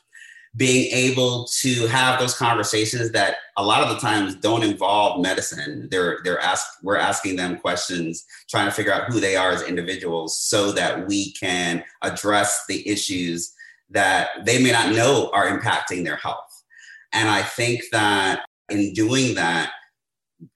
Being 0.56 0.90
able 0.92 1.48
to 1.62 1.88
have 1.88 2.20
those 2.20 2.38
conversations 2.38 3.12
that 3.12 3.38
a 3.58 3.64
lot 3.64 3.84
of 3.84 3.90
the 3.90 4.00
times 4.00 4.36
don't 4.36 4.64
involve 4.64 5.22
medicine. 5.22 5.88
They're 5.92 6.20
they're 6.24 6.40
ask 6.40 6.66
we're 6.82 6.98
asking 6.98 7.36
them 7.36 7.60
questions, 7.60 8.26
trying 8.50 8.68
to 8.68 8.72
figure 8.72 8.94
out 8.94 9.12
who 9.12 9.20
they 9.20 9.36
are 9.36 9.52
as 9.52 9.64
individuals 9.64 10.40
so 10.40 10.72
that 10.72 11.08
we 11.08 11.34
can 11.34 11.84
address 12.02 12.66
the 12.68 12.88
issues 12.88 13.54
that 13.90 14.30
they 14.46 14.62
may 14.62 14.72
not 14.72 14.94
know 14.94 15.30
are 15.34 15.48
impacting 15.48 16.04
their 16.04 16.16
health. 16.16 16.64
And 17.14 17.30
I 17.30 17.42
think 17.42 17.84
that 17.92 18.46
in 18.70 18.94
doing 18.94 19.36
that, 19.36 19.72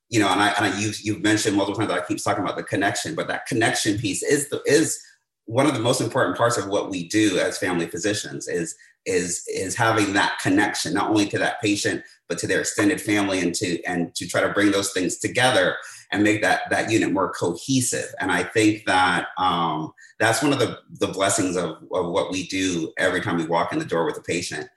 you 0.10 0.20
know, 0.20 0.30
and 0.30 0.42
I, 0.42 0.50
and 0.50 0.66
I 0.66 0.80
you 0.80 0.92
you've 1.02 1.22
mentioned 1.22 1.56
multiple 1.56 1.78
times 1.78 1.90
that 1.90 2.04
I 2.04 2.06
keep 2.06 2.24
talking 2.24 2.44
about 2.44 2.58
the 2.58 2.64
connection, 2.64 3.16
but 3.16 3.28
that 3.28 3.46
connection 3.46 3.98
piece 3.98 4.24
is 4.24 4.50
the 4.50 4.62
is 4.66 5.02
one 5.46 5.66
of 5.66 5.74
the 5.74 5.80
most 5.80 6.00
important 6.00 6.38
parts 6.38 6.58
of 6.58 6.68
what 6.68 6.92
we 6.92 7.08
do 7.08 7.40
as 7.40 7.58
family 7.58 7.88
physicians 7.88 8.48
is 8.48 8.76
is 9.06 9.44
is 9.48 9.76
having 9.76 10.14
that 10.14 10.38
connection 10.42 10.94
not 10.94 11.10
only 11.10 11.26
to 11.26 11.38
that 11.40 11.62
patient 11.62 12.04
but 12.28 12.38
to 12.38 12.48
their 12.48 12.60
extended 12.60 13.02
family 13.02 13.40
and 13.40 13.56
to 13.56 13.82
and 13.84 14.14
to 14.16 14.28
try 14.28 14.42
to 14.42 14.50
bring 14.50 14.72
those 14.72 14.92
things 14.92 15.18
together 15.18 15.76
and 16.12 16.24
make 16.24 16.42
that 16.42 16.62
that 16.70 16.92
unit 16.92 17.12
more 17.12 17.32
cohesive. 17.32 18.14
And 18.20 18.32
i 18.32 18.44
think 18.44 18.86
that 18.86 19.28
um, 19.38 19.92
that's 20.20 20.42
one 20.44 20.54
of 20.54 20.60
the 20.60 20.80
the 21.00 21.08
blessings 21.08 21.56
of, 21.56 21.78
of 21.92 22.12
what 22.12 22.32
we 22.32 22.48
do 22.48 22.92
every 22.98 23.22
time 23.22 23.38
we 23.38 23.46
walk 23.46 23.74
in 23.74 23.80
the 23.80 23.86
door 23.86 24.06
with 24.06 24.18
a 24.18 24.22
patient 24.22 24.68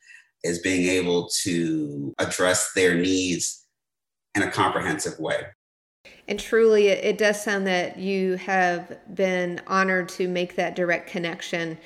is 0.42 0.58
being 0.58 0.88
able 0.88 1.28
to 1.42 2.14
address 2.18 2.72
their 2.74 2.94
needs 2.94 3.66
in 4.34 4.42
a 4.42 4.50
comprehensive 4.50 5.18
way. 5.18 5.42
And 6.26 6.38
truly 6.38 6.88
it, 6.88 7.04
it 7.04 7.18
does 7.18 7.42
sound 7.42 7.66
that 7.66 7.98
you 7.98 8.36
have 8.36 8.98
been 9.14 9.60
honored 9.66 10.08
to 10.10 10.28
make 10.28 10.56
that 10.56 10.74
direct 10.74 11.08
connection 11.08 11.78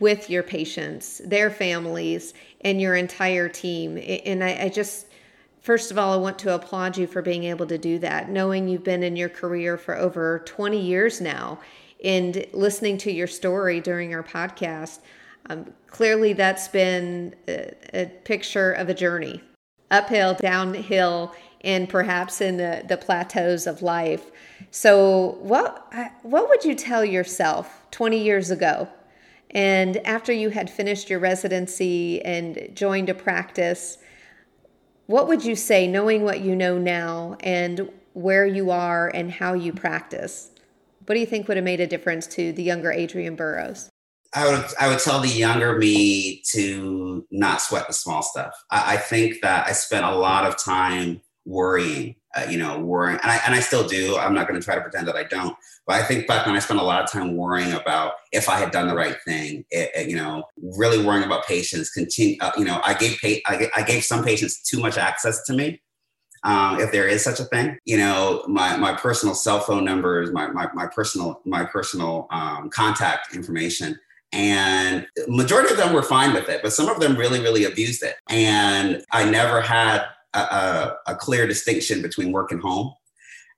with 0.00 0.30
your 0.30 0.42
patients, 0.42 1.20
their 1.24 1.50
families, 1.50 2.34
and 2.62 2.80
your 2.80 2.96
entire 2.96 3.48
team. 3.48 3.98
And 3.98 4.42
I, 4.42 4.64
I, 4.64 4.68
just, 4.70 5.06
first 5.60 5.90
of 5.90 5.98
all, 5.98 6.14
I 6.14 6.16
want 6.16 6.38
to 6.40 6.54
applaud 6.54 6.96
you 6.96 7.06
for 7.06 7.22
being 7.22 7.44
able 7.44 7.66
to 7.66 7.78
do 7.78 7.98
that, 8.00 8.30
knowing 8.30 8.66
you've 8.66 8.82
been 8.82 9.02
in 9.02 9.14
your 9.14 9.28
career 9.28 9.76
for 9.76 9.96
over 9.96 10.40
20 10.46 10.80
years 10.80 11.20
now 11.20 11.60
and 12.02 12.46
listening 12.52 12.96
to 12.96 13.12
your 13.12 13.26
story 13.26 13.80
during 13.80 14.14
our 14.14 14.22
podcast. 14.22 15.00
Um, 15.50 15.66
clearly, 15.86 16.32
that's 16.32 16.68
been 16.68 17.34
a, 17.46 17.74
a 17.92 18.06
picture 18.06 18.72
of 18.72 18.88
a 18.88 18.94
journey 18.94 19.42
uphill, 19.90 20.34
downhill, 20.34 21.34
and 21.62 21.88
perhaps 21.88 22.40
in 22.40 22.56
the, 22.56 22.84
the 22.88 22.96
plateaus 22.96 23.66
of 23.66 23.82
life. 23.82 24.30
So, 24.70 25.36
what, 25.40 25.92
what 26.22 26.48
would 26.48 26.64
you 26.64 26.74
tell 26.76 27.04
yourself 27.04 27.84
20 27.90 28.22
years 28.22 28.50
ago 28.52 28.88
and 29.50 29.96
after 30.06 30.32
you 30.32 30.50
had 30.50 30.70
finished 30.70 31.10
your 31.10 31.18
residency 31.18 32.22
and 32.22 32.70
joined 32.74 33.08
a 33.08 33.14
practice, 33.14 33.98
what 35.06 35.26
would 35.26 35.44
you 35.44 35.56
say, 35.56 35.86
knowing 35.86 36.22
what 36.22 36.40
you 36.40 36.54
know 36.54 36.78
now 36.78 37.36
and 37.40 37.90
where 38.12 38.46
you 38.46 38.70
are 38.70 39.08
and 39.08 39.32
how 39.32 39.54
you 39.54 39.72
practice? 39.72 40.50
What 41.06 41.14
do 41.14 41.20
you 41.20 41.26
think 41.26 41.48
would 41.48 41.56
have 41.56 41.64
made 41.64 41.80
a 41.80 41.86
difference 41.86 42.28
to 42.28 42.52
the 42.52 42.62
younger 42.62 42.92
Adrian 42.92 43.34
Burrows? 43.34 43.90
I 44.32 44.46
would 44.48 44.64
I 44.78 44.88
would 44.88 45.00
tell 45.00 45.18
the 45.18 45.28
younger 45.28 45.76
me 45.76 46.42
to 46.52 47.26
not 47.32 47.60
sweat 47.60 47.88
the 47.88 47.92
small 47.92 48.22
stuff. 48.22 48.54
I, 48.70 48.94
I 48.94 48.96
think 48.96 49.40
that 49.42 49.66
I 49.66 49.72
spent 49.72 50.04
a 50.04 50.14
lot 50.14 50.46
of 50.46 50.56
time 50.56 51.20
worrying 51.44 52.14
uh, 52.36 52.46
you 52.48 52.58
know, 52.58 52.78
worrying, 52.78 53.18
and 53.22 53.30
I, 53.30 53.40
and 53.46 53.54
I 53.54 53.60
still 53.60 53.86
do. 53.86 54.16
I'm 54.16 54.34
not 54.34 54.48
going 54.48 54.60
to 54.60 54.64
try 54.64 54.74
to 54.74 54.80
pretend 54.80 55.08
that 55.08 55.16
I 55.16 55.24
don't. 55.24 55.56
But 55.86 55.96
I 55.96 56.04
think 56.04 56.26
back 56.26 56.46
when 56.46 56.54
I 56.54 56.60
spent 56.60 56.78
a 56.78 56.84
lot 56.84 57.02
of 57.02 57.10
time 57.10 57.36
worrying 57.36 57.72
about 57.72 58.12
if 58.32 58.48
I 58.48 58.56
had 58.56 58.70
done 58.70 58.86
the 58.86 58.94
right 58.94 59.16
thing, 59.26 59.64
it, 59.70 59.90
it, 59.94 60.08
you 60.08 60.16
know, 60.16 60.44
really 60.56 61.04
worrying 61.04 61.24
about 61.24 61.46
patients. 61.46 61.90
Continue, 61.90 62.36
uh, 62.40 62.52
you 62.56 62.64
know, 62.64 62.80
I 62.84 62.94
gave 62.94 63.18
pa- 63.20 63.40
I, 63.46 63.68
I 63.76 63.82
gave 63.82 64.04
some 64.04 64.22
patients 64.22 64.62
too 64.62 64.80
much 64.80 64.96
access 64.96 65.44
to 65.46 65.52
me. 65.52 65.82
Um, 66.42 66.80
if 66.80 66.90
there 66.90 67.06
is 67.06 67.22
such 67.22 67.38
a 67.38 67.44
thing, 67.44 67.76
you 67.84 67.98
know, 67.98 68.44
my, 68.48 68.76
my 68.76 68.94
personal 68.94 69.34
cell 69.34 69.60
phone 69.60 69.84
numbers, 69.84 70.32
my, 70.32 70.46
my, 70.48 70.68
my 70.72 70.86
personal, 70.86 71.42
my 71.44 71.64
personal 71.64 72.28
um, 72.30 72.70
contact 72.70 73.34
information. 73.34 73.98
And 74.32 75.06
majority 75.28 75.70
of 75.70 75.76
them 75.76 75.92
were 75.92 76.02
fine 76.02 76.32
with 76.32 76.48
it, 76.48 76.62
but 76.62 76.72
some 76.72 76.88
of 76.88 77.00
them 77.00 77.16
really, 77.16 77.40
really 77.40 77.64
abused 77.64 78.02
it. 78.02 78.14
And 78.30 79.04
I 79.12 79.28
never 79.28 79.60
had 79.60 80.04
a, 80.34 80.92
a, 81.08 81.16
clear 81.16 81.46
distinction 81.46 82.02
between 82.02 82.32
work 82.32 82.52
and 82.52 82.60
home. 82.60 82.94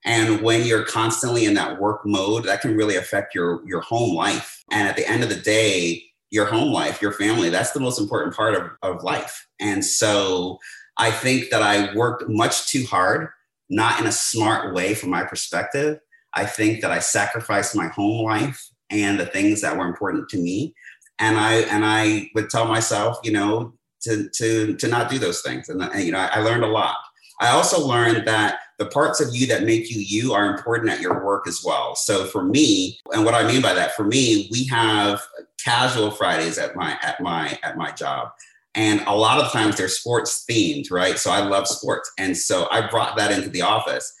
And 0.05 0.41
when 0.41 0.65
you're 0.65 0.85
constantly 0.85 1.45
in 1.45 1.53
that 1.53 1.79
work 1.79 2.01
mode, 2.05 2.45
that 2.45 2.61
can 2.61 2.75
really 2.75 2.95
affect 2.95 3.35
your 3.35 3.61
your 3.65 3.81
home 3.81 4.15
life. 4.15 4.63
And 4.71 4.87
at 4.87 4.95
the 4.95 5.09
end 5.09 5.23
of 5.23 5.29
the 5.29 5.35
day, 5.35 6.03
your 6.31 6.45
home 6.45 6.73
life, 6.73 7.01
your 7.01 7.13
family, 7.13 7.49
that's 7.49 7.71
the 7.71 7.79
most 7.79 7.99
important 7.99 8.35
part 8.35 8.55
of, 8.55 8.71
of 8.81 9.03
life. 9.03 9.47
And 9.59 9.85
so 9.85 10.57
I 10.97 11.11
think 11.11 11.51
that 11.51 11.61
I 11.61 11.93
worked 11.95 12.27
much 12.27 12.67
too 12.67 12.85
hard, 12.85 13.29
not 13.69 13.99
in 13.99 14.07
a 14.07 14.11
smart 14.11 14.73
way 14.73 14.95
from 14.95 15.11
my 15.11 15.23
perspective. 15.23 15.99
I 16.33 16.45
think 16.45 16.81
that 16.81 16.91
I 16.91 16.99
sacrificed 16.99 17.75
my 17.75 17.87
home 17.87 18.25
life 18.25 18.67
and 18.89 19.19
the 19.19 19.27
things 19.27 19.61
that 19.61 19.77
were 19.77 19.87
important 19.87 20.27
to 20.29 20.37
me. 20.37 20.73
And 21.19 21.37
I 21.37 21.57
and 21.71 21.85
I 21.85 22.29
would 22.33 22.49
tell 22.49 22.65
myself, 22.65 23.19
you 23.23 23.31
know, 23.31 23.73
to 24.03 24.29
to 24.29 24.75
to 24.75 24.87
not 24.87 25.09
do 25.09 25.17
those 25.17 25.41
things. 25.41 25.69
And, 25.69 25.81
you 26.03 26.11
know, 26.11 26.19
I, 26.19 26.27
I 26.33 26.39
learned 26.39 26.63
a 26.63 26.67
lot. 26.67 26.97
I 27.39 27.49
also 27.49 27.85
learned 27.85 28.27
that 28.27 28.59
the 28.79 28.85
parts 28.85 29.19
of 29.19 29.35
you 29.35 29.47
that 29.47 29.63
make 29.63 29.89
you 29.89 29.99
you 29.99 30.33
are 30.33 30.53
important 30.53 30.91
at 30.91 31.01
your 31.01 31.23
work 31.23 31.47
as 31.47 31.63
well. 31.63 31.95
So 31.95 32.25
for 32.25 32.43
me, 32.43 32.99
and 33.11 33.25
what 33.25 33.33
I 33.33 33.45
mean 33.45 33.61
by 33.61 33.73
that, 33.73 33.95
for 33.95 34.03
me, 34.03 34.47
we 34.51 34.65
have 34.67 35.21
casual 35.63 36.11
Fridays 36.11 36.57
at 36.57 36.75
my 36.75 36.97
at 37.01 37.19
my 37.21 37.57
at 37.63 37.77
my 37.77 37.91
job. 37.91 38.29
And 38.75 39.01
a 39.01 39.15
lot 39.15 39.39
of 39.39 39.51
times 39.51 39.77
they're 39.77 39.87
sports 39.87 40.45
themed, 40.49 40.89
right? 40.89 41.19
So 41.19 41.29
I 41.31 41.41
love 41.41 41.67
sports. 41.67 42.11
And 42.17 42.35
so 42.35 42.67
I 42.71 42.87
brought 42.87 43.15
that 43.17 43.31
into 43.31 43.49
the 43.49 43.61
office. 43.61 44.11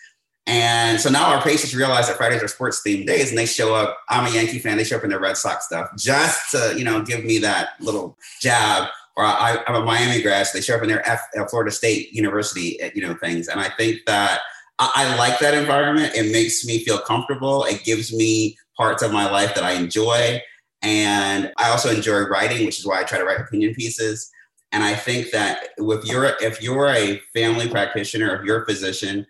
And 0.45 0.99
so 0.99 1.09
now 1.09 1.33
our 1.33 1.41
patients 1.41 1.73
realize 1.73 2.07
that 2.07 2.17
Fridays 2.17 2.43
are 2.43 2.47
sports 2.47 2.81
themed 2.85 3.07
days 3.07 3.29
and 3.29 3.37
they 3.37 3.45
show 3.45 3.73
up. 3.73 3.97
I'm 4.09 4.25
a 4.25 4.35
Yankee 4.35 4.59
fan. 4.59 4.77
They 4.77 4.83
show 4.83 4.97
up 4.97 5.03
in 5.03 5.09
their 5.09 5.19
Red 5.19 5.37
Sox 5.37 5.65
stuff 5.65 5.89
just 5.97 6.51
to, 6.51 6.75
you 6.77 6.83
know, 6.83 7.01
give 7.01 7.23
me 7.23 7.39
that 7.39 7.69
little 7.79 8.17
jab 8.41 8.89
or 9.15 9.25
I, 9.25 9.63
am 9.67 9.75
a 9.75 9.85
Miami 9.85 10.21
grad, 10.21 10.47
so 10.47 10.57
they 10.57 10.61
show 10.61 10.75
up 10.75 10.81
in 10.81 10.89
their 10.89 11.07
F, 11.07 11.21
uh, 11.37 11.45
Florida 11.45 11.71
State 11.71 12.13
University, 12.13 12.81
uh, 12.81 12.89
you 12.95 13.05
know, 13.05 13.13
things. 13.15 13.47
And 13.47 13.59
I 13.59 13.69
think 13.69 13.99
that 14.07 14.41
I, 14.79 14.91
I, 14.95 15.15
like 15.17 15.39
that 15.39 15.53
environment. 15.53 16.15
It 16.15 16.31
makes 16.31 16.65
me 16.65 16.83
feel 16.83 16.97
comfortable. 16.97 17.63
It 17.65 17.83
gives 17.83 18.11
me 18.11 18.57
parts 18.75 19.03
of 19.03 19.11
my 19.11 19.29
life 19.29 19.53
that 19.53 19.63
I 19.63 19.73
enjoy. 19.73 20.41
And 20.81 21.51
I 21.57 21.69
also 21.69 21.89
enjoy 21.89 22.21
writing, 22.21 22.65
which 22.65 22.79
is 22.79 22.85
why 22.85 22.99
I 22.99 23.03
try 23.03 23.19
to 23.19 23.23
write 23.23 23.39
opinion 23.39 23.75
pieces. 23.75 24.31
And 24.71 24.83
I 24.83 24.95
think 24.95 25.31
that 25.31 25.69
if 25.77 26.05
you're 26.05 26.33
if 26.41 26.61
you're 26.61 26.89
a 26.89 27.21
family 27.33 27.69
practitioner, 27.69 28.35
if 28.35 28.43
you're 28.43 28.63
a 28.63 28.65
physician, 28.65 29.27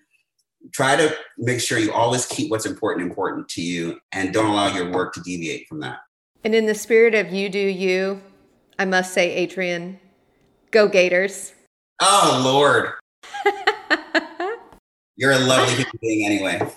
try 0.72 0.96
to 0.96 1.16
make 1.38 1.60
sure 1.60 1.78
you 1.78 1.92
always 1.92 2.26
keep 2.26 2.50
what's 2.50 2.66
important 2.66 3.06
important 3.06 3.50
to 3.50 3.62
you 3.62 4.00
and 4.14 4.34
don't 4.34 4.50
allow 4.50 4.74
your 4.74 4.90
work 4.92 5.14
to 5.16 5.22
deviate 5.22 5.68
from 5.68 5.82
that. 5.82 6.00
And 6.46 6.56
in 6.56 6.66
the 6.66 6.76
spirit 6.76 7.14
of 7.14 7.34
you 7.34 7.50
do 7.50 7.60
you, 7.60 8.22
I 8.84 8.86
must 8.86 9.14
say, 9.14 9.34
Adrian, 9.34 9.98
go 10.72 10.90
Gators. 10.90 11.54
Oh, 12.02 12.42
Lord. 12.44 12.92
You're 15.16 15.32
a 15.32 15.40
lovely 15.40 15.76
human 15.76 16.00
being 16.02 16.26
anyway. 16.26 16.70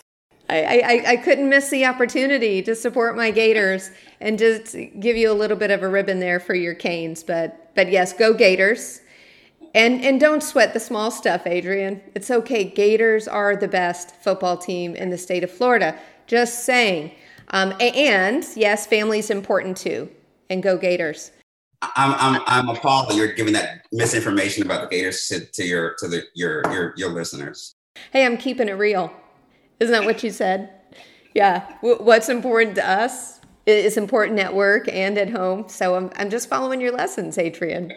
I, 0.49 0.63
I, 0.85 1.11
I 1.11 1.17
couldn't 1.17 1.49
miss 1.49 1.69
the 1.69 1.85
opportunity 1.85 2.63
to 2.63 2.77
support 2.77 3.17
my 3.17 3.33
Gators 3.33 3.91
and 4.21 4.39
just 4.39 4.77
give 5.01 5.17
you 5.17 5.33
a 5.33 5.35
little 5.35 5.57
bit 5.57 5.73
of 5.73 5.83
a 5.83 5.89
ribbon 5.89 6.21
there 6.21 6.39
for 6.39 6.55
your 6.55 6.75
canes. 6.75 7.25
But 7.25 7.75
but 7.75 7.91
yes, 7.91 8.13
go 8.13 8.33
Gators. 8.33 9.01
And 9.75 10.01
and 10.05 10.21
don't 10.21 10.45
sweat 10.45 10.75
the 10.75 10.79
small 10.79 11.11
stuff, 11.11 11.45
Adrian. 11.45 12.01
It's 12.15 12.31
okay. 12.31 12.63
Gators 12.63 13.27
are 13.27 13.57
the 13.57 13.67
best 13.67 14.15
football 14.23 14.57
team 14.57 14.95
in 14.95 15.11
the 15.11 15.19
state 15.19 15.43
of 15.43 15.51
Florida. 15.51 15.99
Just 16.29 16.63
saying. 16.63 17.11
Um, 17.49 17.75
and 17.81 18.47
yes, 18.55 18.87
family's 18.87 19.29
important 19.29 19.77
too. 19.77 20.09
And 20.49 20.63
go 20.63 20.79
Gators. 20.79 21.33
I'm 21.83 22.15
I'm 22.15 22.43
I'm 22.47 22.69
appalled 22.69 23.11
that 23.11 23.17
you're 23.17 23.33
giving 23.33 23.53
that 23.55 23.87
misinformation 23.93 24.65
about 24.65 24.83
the 24.83 24.97
Gators 24.97 25.27
to, 25.29 25.41
to 25.41 25.65
your 25.65 25.95
to 25.99 26.09
the 26.09 26.25
your 26.35 26.63
your 26.73 26.95
your 26.97 27.11
listeners. 27.11 27.75
Hey, 28.13 28.25
I'm 28.25 28.37
keeping 28.37 28.69
it 28.69 28.73
real. 28.73 29.13
Isn't 29.81 29.93
that 29.93 30.05
what 30.05 30.23
you 30.23 30.31
said? 30.31 30.71
Yeah. 31.35 31.67
What's 31.83 32.29
important 32.29 32.77
to 32.77 32.89
us 32.89 33.41
is 33.67 33.97
important 33.97 34.39
at 34.39 34.55
work 34.55 34.89
and 34.89 35.19
at 35.19 35.31
home. 35.31 35.69
So 35.69 35.97
I'm 35.97 36.11
I'm 36.17 36.31
just 36.31 36.49
following 36.49 36.81
your 36.81 36.93
lessons, 36.93 37.37
Adrian. 37.37 37.93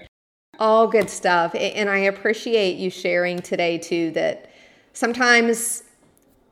All 0.59 0.87
good 0.87 1.09
stuff, 1.09 1.55
and 1.55 1.89
I 1.89 1.99
appreciate 1.99 2.77
you 2.77 2.89
sharing 2.89 3.39
today 3.39 3.77
too. 3.77 4.11
That 4.11 4.51
sometimes 4.91 5.83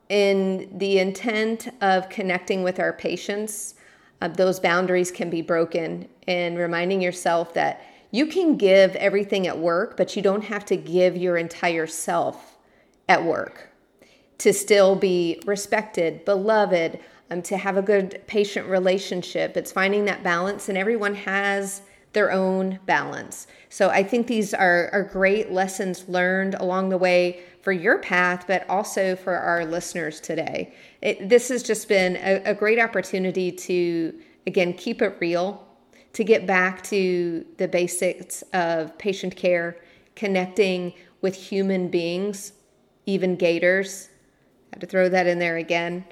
in 0.08 0.78
the 0.78 0.98
intent 0.98 1.68
of 1.82 2.08
connecting 2.08 2.62
with 2.62 2.80
our 2.80 2.94
patients 2.94 3.74
uh, 4.20 4.28
those 4.28 4.60
boundaries 4.60 5.10
can 5.10 5.30
be 5.30 5.42
broken 5.42 6.08
and 6.26 6.58
reminding 6.58 7.00
yourself 7.00 7.54
that 7.54 7.82
you 8.10 8.26
can 8.26 8.56
give 8.56 8.96
everything 8.96 9.46
at 9.46 9.58
work, 9.58 9.96
but 9.96 10.16
you 10.16 10.22
don't 10.22 10.44
have 10.44 10.64
to 10.66 10.76
give 10.76 11.16
your 11.16 11.36
entire 11.36 11.86
self 11.86 12.56
at 13.08 13.22
work 13.22 13.68
to 14.38 14.52
still 14.52 14.94
be 14.94 15.40
respected, 15.46 16.24
beloved, 16.24 17.00
um, 17.30 17.42
to 17.42 17.56
have 17.56 17.76
a 17.76 17.82
good 17.82 18.22
patient 18.26 18.66
relationship. 18.68 19.56
It's 19.56 19.72
finding 19.72 20.04
that 20.06 20.22
balance, 20.22 20.68
and 20.68 20.78
everyone 20.78 21.14
has 21.14 21.82
their 22.12 22.32
own 22.32 22.78
balance. 22.86 23.46
So 23.68 23.90
I 23.90 24.02
think 24.02 24.26
these 24.26 24.54
are, 24.54 24.88
are 24.92 25.02
great 25.02 25.52
lessons 25.52 26.08
learned 26.08 26.54
along 26.54 26.88
the 26.88 26.98
way 26.98 27.42
for 27.60 27.72
your 27.72 27.98
path, 27.98 28.44
but 28.46 28.68
also 28.68 29.14
for 29.14 29.36
our 29.36 29.64
listeners 29.64 30.20
today. 30.20 30.74
It, 31.02 31.28
this 31.28 31.48
has 31.48 31.62
just 31.62 31.88
been 31.88 32.16
a, 32.16 32.50
a 32.50 32.54
great 32.54 32.78
opportunity 32.78 33.52
to, 33.52 34.18
again, 34.46 34.72
keep 34.72 35.02
it 35.02 35.16
real, 35.20 35.66
to 36.14 36.24
get 36.24 36.46
back 36.46 36.82
to 36.84 37.44
the 37.58 37.68
basics 37.68 38.42
of 38.52 38.96
patient 38.96 39.36
care, 39.36 39.76
connecting 40.16 40.94
with 41.20 41.34
human 41.34 41.88
beings, 41.88 42.52
even 43.06 43.36
gators, 43.36 44.08
I 44.72 44.76
Had 44.76 44.80
to 44.82 44.86
throw 44.86 45.08
that 45.08 45.26
in 45.26 45.38
there 45.38 45.56
again. 45.56 46.04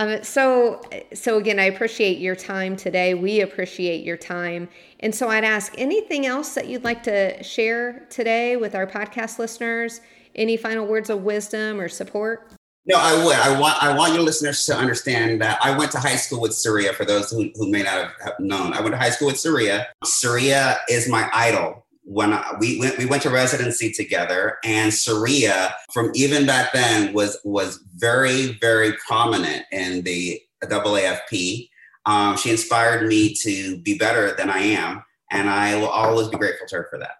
Um, 0.00 0.24
so, 0.24 0.80
so 1.12 1.36
again, 1.36 1.58
I 1.58 1.64
appreciate 1.64 2.18
your 2.18 2.34
time 2.34 2.74
today. 2.74 3.12
We 3.12 3.42
appreciate 3.42 4.02
your 4.02 4.16
time. 4.16 4.66
And 5.00 5.14
so 5.14 5.28
I'd 5.28 5.44
ask 5.44 5.74
anything 5.76 6.24
else 6.24 6.54
that 6.54 6.68
you'd 6.68 6.84
like 6.84 7.02
to 7.02 7.40
share 7.42 8.06
today 8.08 8.56
with 8.56 8.74
our 8.74 8.86
podcast 8.86 9.38
listeners? 9.38 10.00
Any 10.34 10.56
final 10.56 10.86
words 10.86 11.10
of 11.10 11.22
wisdom 11.22 11.78
or 11.78 11.90
support? 11.90 12.50
No, 12.86 12.96
I 12.96 13.22
would. 13.22 13.36
I 13.36 13.60
want 13.60 13.82
I 13.82 13.94
want 13.94 14.14
your 14.14 14.22
listeners 14.22 14.64
to 14.64 14.74
understand 14.74 15.42
that 15.42 15.58
I 15.62 15.76
went 15.76 15.92
to 15.92 15.98
high 15.98 16.16
school 16.16 16.40
with 16.40 16.54
Saria. 16.54 16.94
For 16.94 17.04
those 17.04 17.30
who, 17.30 17.50
who 17.56 17.70
may 17.70 17.82
not 17.82 18.10
have 18.24 18.34
known, 18.38 18.72
I 18.72 18.80
went 18.80 18.92
to 18.92 18.98
high 18.98 19.10
school 19.10 19.26
with 19.28 19.38
Saria. 19.38 19.86
Saria 20.02 20.78
is 20.88 21.10
my 21.10 21.28
idol. 21.34 21.84
When 22.02 22.32
I, 22.32 22.56
we 22.58 22.78
went, 22.78 22.98
we 22.98 23.06
went 23.06 23.22
to 23.22 23.30
residency 23.30 23.92
together, 23.92 24.58
and 24.64 24.92
Saria 24.92 25.74
from 25.92 26.10
even 26.14 26.46
back 26.46 26.72
then, 26.72 27.12
was 27.12 27.38
was 27.44 27.84
very 27.96 28.58
very 28.60 28.94
prominent 29.06 29.64
in 29.70 30.02
the 30.02 30.40
AAFP. 30.64 31.68
Um, 32.06 32.36
she 32.36 32.50
inspired 32.50 33.06
me 33.06 33.34
to 33.42 33.80
be 33.82 33.98
better 33.98 34.34
than 34.34 34.48
I 34.50 34.58
am, 34.58 35.02
and 35.30 35.50
I 35.50 35.76
will 35.76 35.88
always 35.88 36.28
be 36.28 36.38
grateful 36.38 36.66
to 36.68 36.76
her 36.76 36.88
for 36.90 36.98
that. 36.98 37.16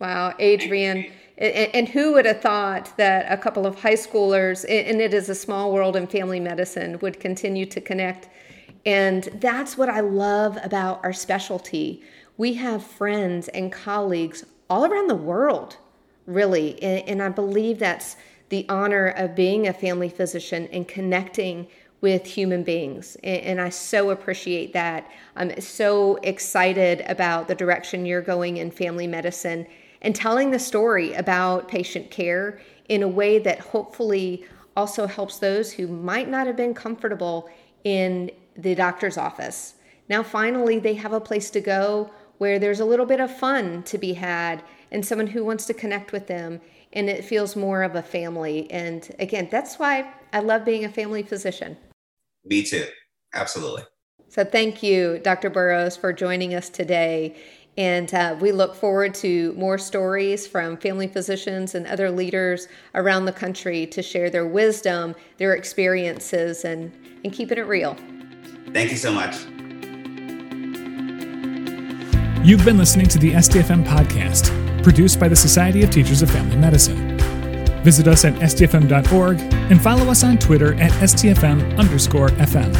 Wow, 0.00 0.34
Adrian 0.38 1.06
and, 1.40 1.88
who 1.88 2.12
would 2.12 2.26
have 2.26 2.42
thought 2.42 2.94
that 2.98 3.30
a 3.32 3.36
couple 3.36 3.66
of 3.66 3.80
high 3.80 3.94
schoolers, 3.94 4.64
and 4.68 5.00
it 5.00 5.14
is 5.14 5.28
a 5.30 5.34
small 5.34 5.72
world 5.72 5.96
in 5.96 6.06
family 6.06 6.38
medicine, 6.38 6.98
would 7.00 7.18
continue 7.18 7.64
to 7.66 7.80
connect? 7.80 8.28
And 8.84 9.24
that's 9.40 9.78
what 9.78 9.88
I 9.88 10.00
love 10.00 10.58
about 10.62 11.02
our 11.02 11.14
specialty. 11.14 12.02
We 12.40 12.54
have 12.54 12.82
friends 12.82 13.48
and 13.48 13.70
colleagues 13.70 14.46
all 14.70 14.86
around 14.86 15.08
the 15.08 15.14
world, 15.14 15.76
really. 16.24 16.82
And, 16.82 17.22
I 17.22 17.28
believe 17.28 17.78
that's 17.78 18.16
the 18.48 18.64
honor 18.70 19.08
of 19.08 19.34
being 19.34 19.68
a 19.68 19.74
family 19.74 20.08
physician 20.08 20.66
and 20.72 20.88
connecting 20.88 21.68
with 22.00 22.24
human 22.24 22.62
beings. 22.62 23.18
And, 23.22 23.60
I 23.60 23.68
so 23.68 24.08
appreciate 24.08 24.72
that. 24.72 25.06
I'm 25.36 25.60
so 25.60 26.16
excited 26.22 27.02
about 27.06 27.46
the 27.46 27.54
direction 27.54 28.06
you're 28.06 28.22
going 28.22 28.56
in 28.56 28.70
family 28.70 29.06
medicine 29.06 29.66
and 30.00 30.16
telling 30.16 30.50
the 30.50 30.58
story 30.58 31.12
about 31.12 31.68
patient 31.68 32.10
care 32.10 32.62
in 32.88 33.02
a 33.02 33.08
way 33.08 33.38
that 33.38 33.60
hopefully 33.60 34.46
also 34.78 35.06
helps 35.06 35.36
those 35.40 35.72
who 35.72 35.86
might 35.86 36.30
not 36.30 36.46
have 36.46 36.56
been 36.56 36.72
comfortable 36.72 37.50
in 37.84 38.30
the 38.56 38.74
doctor's 38.74 39.18
office. 39.18 39.74
Now, 40.08 40.22
finally, 40.22 40.78
they 40.78 40.94
have 40.94 41.12
a 41.12 41.20
place 41.20 41.50
to 41.50 41.60
go 41.60 42.10
where 42.40 42.58
there's 42.58 42.80
a 42.80 42.84
little 42.86 43.04
bit 43.04 43.20
of 43.20 43.30
fun 43.30 43.82
to 43.82 43.98
be 43.98 44.14
had 44.14 44.62
and 44.90 45.04
someone 45.04 45.26
who 45.26 45.44
wants 45.44 45.66
to 45.66 45.74
connect 45.74 46.10
with 46.10 46.26
them 46.26 46.58
and 46.94 47.10
it 47.10 47.22
feels 47.22 47.54
more 47.54 47.82
of 47.82 47.94
a 47.94 48.02
family. 48.02 48.68
And 48.70 49.14
again, 49.18 49.48
that's 49.50 49.78
why 49.78 50.10
I 50.32 50.40
love 50.40 50.64
being 50.64 50.86
a 50.86 50.88
family 50.88 51.22
physician. 51.22 51.76
Me 52.46 52.62
too. 52.62 52.86
Absolutely. 53.34 53.82
So, 54.28 54.42
thank 54.42 54.82
you, 54.82 55.20
Dr. 55.22 55.50
Burrows, 55.50 55.98
for 55.98 56.14
joining 56.14 56.54
us 56.54 56.70
today. 56.70 57.36
And 57.76 58.12
uh, 58.14 58.36
we 58.40 58.52
look 58.52 58.74
forward 58.74 59.12
to 59.16 59.52
more 59.52 59.76
stories 59.76 60.46
from 60.46 60.78
family 60.78 61.08
physicians 61.08 61.74
and 61.74 61.86
other 61.86 62.10
leaders 62.10 62.68
around 62.94 63.26
the 63.26 63.32
country 63.32 63.86
to 63.88 64.02
share 64.02 64.30
their 64.30 64.46
wisdom, 64.46 65.14
their 65.36 65.54
experiences, 65.54 66.64
and, 66.64 66.90
and 67.22 67.34
keeping 67.34 67.58
it 67.58 67.66
real. 67.66 67.96
Thank 68.72 68.92
you 68.92 68.96
so 68.96 69.12
much. 69.12 69.36
You've 72.42 72.64
been 72.64 72.78
listening 72.78 73.06
to 73.08 73.18
the 73.18 73.32
STFM 73.32 73.84
podcast, 73.84 74.82
produced 74.82 75.20
by 75.20 75.28
the 75.28 75.36
Society 75.36 75.82
of 75.82 75.90
Teachers 75.90 76.22
of 76.22 76.30
Family 76.30 76.56
Medicine. 76.56 77.18
Visit 77.84 78.08
us 78.08 78.24
at 78.24 78.32
stfm.org 78.36 79.38
and 79.38 79.80
follow 79.80 80.10
us 80.10 80.24
on 80.24 80.38
Twitter 80.38 80.72
at 80.80 80.90
stfm 80.92 81.78
underscore 81.78 82.30
FM. 82.30 82.72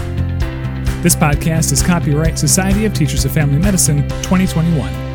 This 1.03 1.15
podcast 1.15 1.73
is 1.73 1.83
copyright 1.83 2.39
Society 2.39 2.87
of 2.87 2.95
Teachers 2.95 3.27
of 3.27 3.33
Family 3.33 3.59
Medicine 3.59 4.09
2021. 4.23 5.10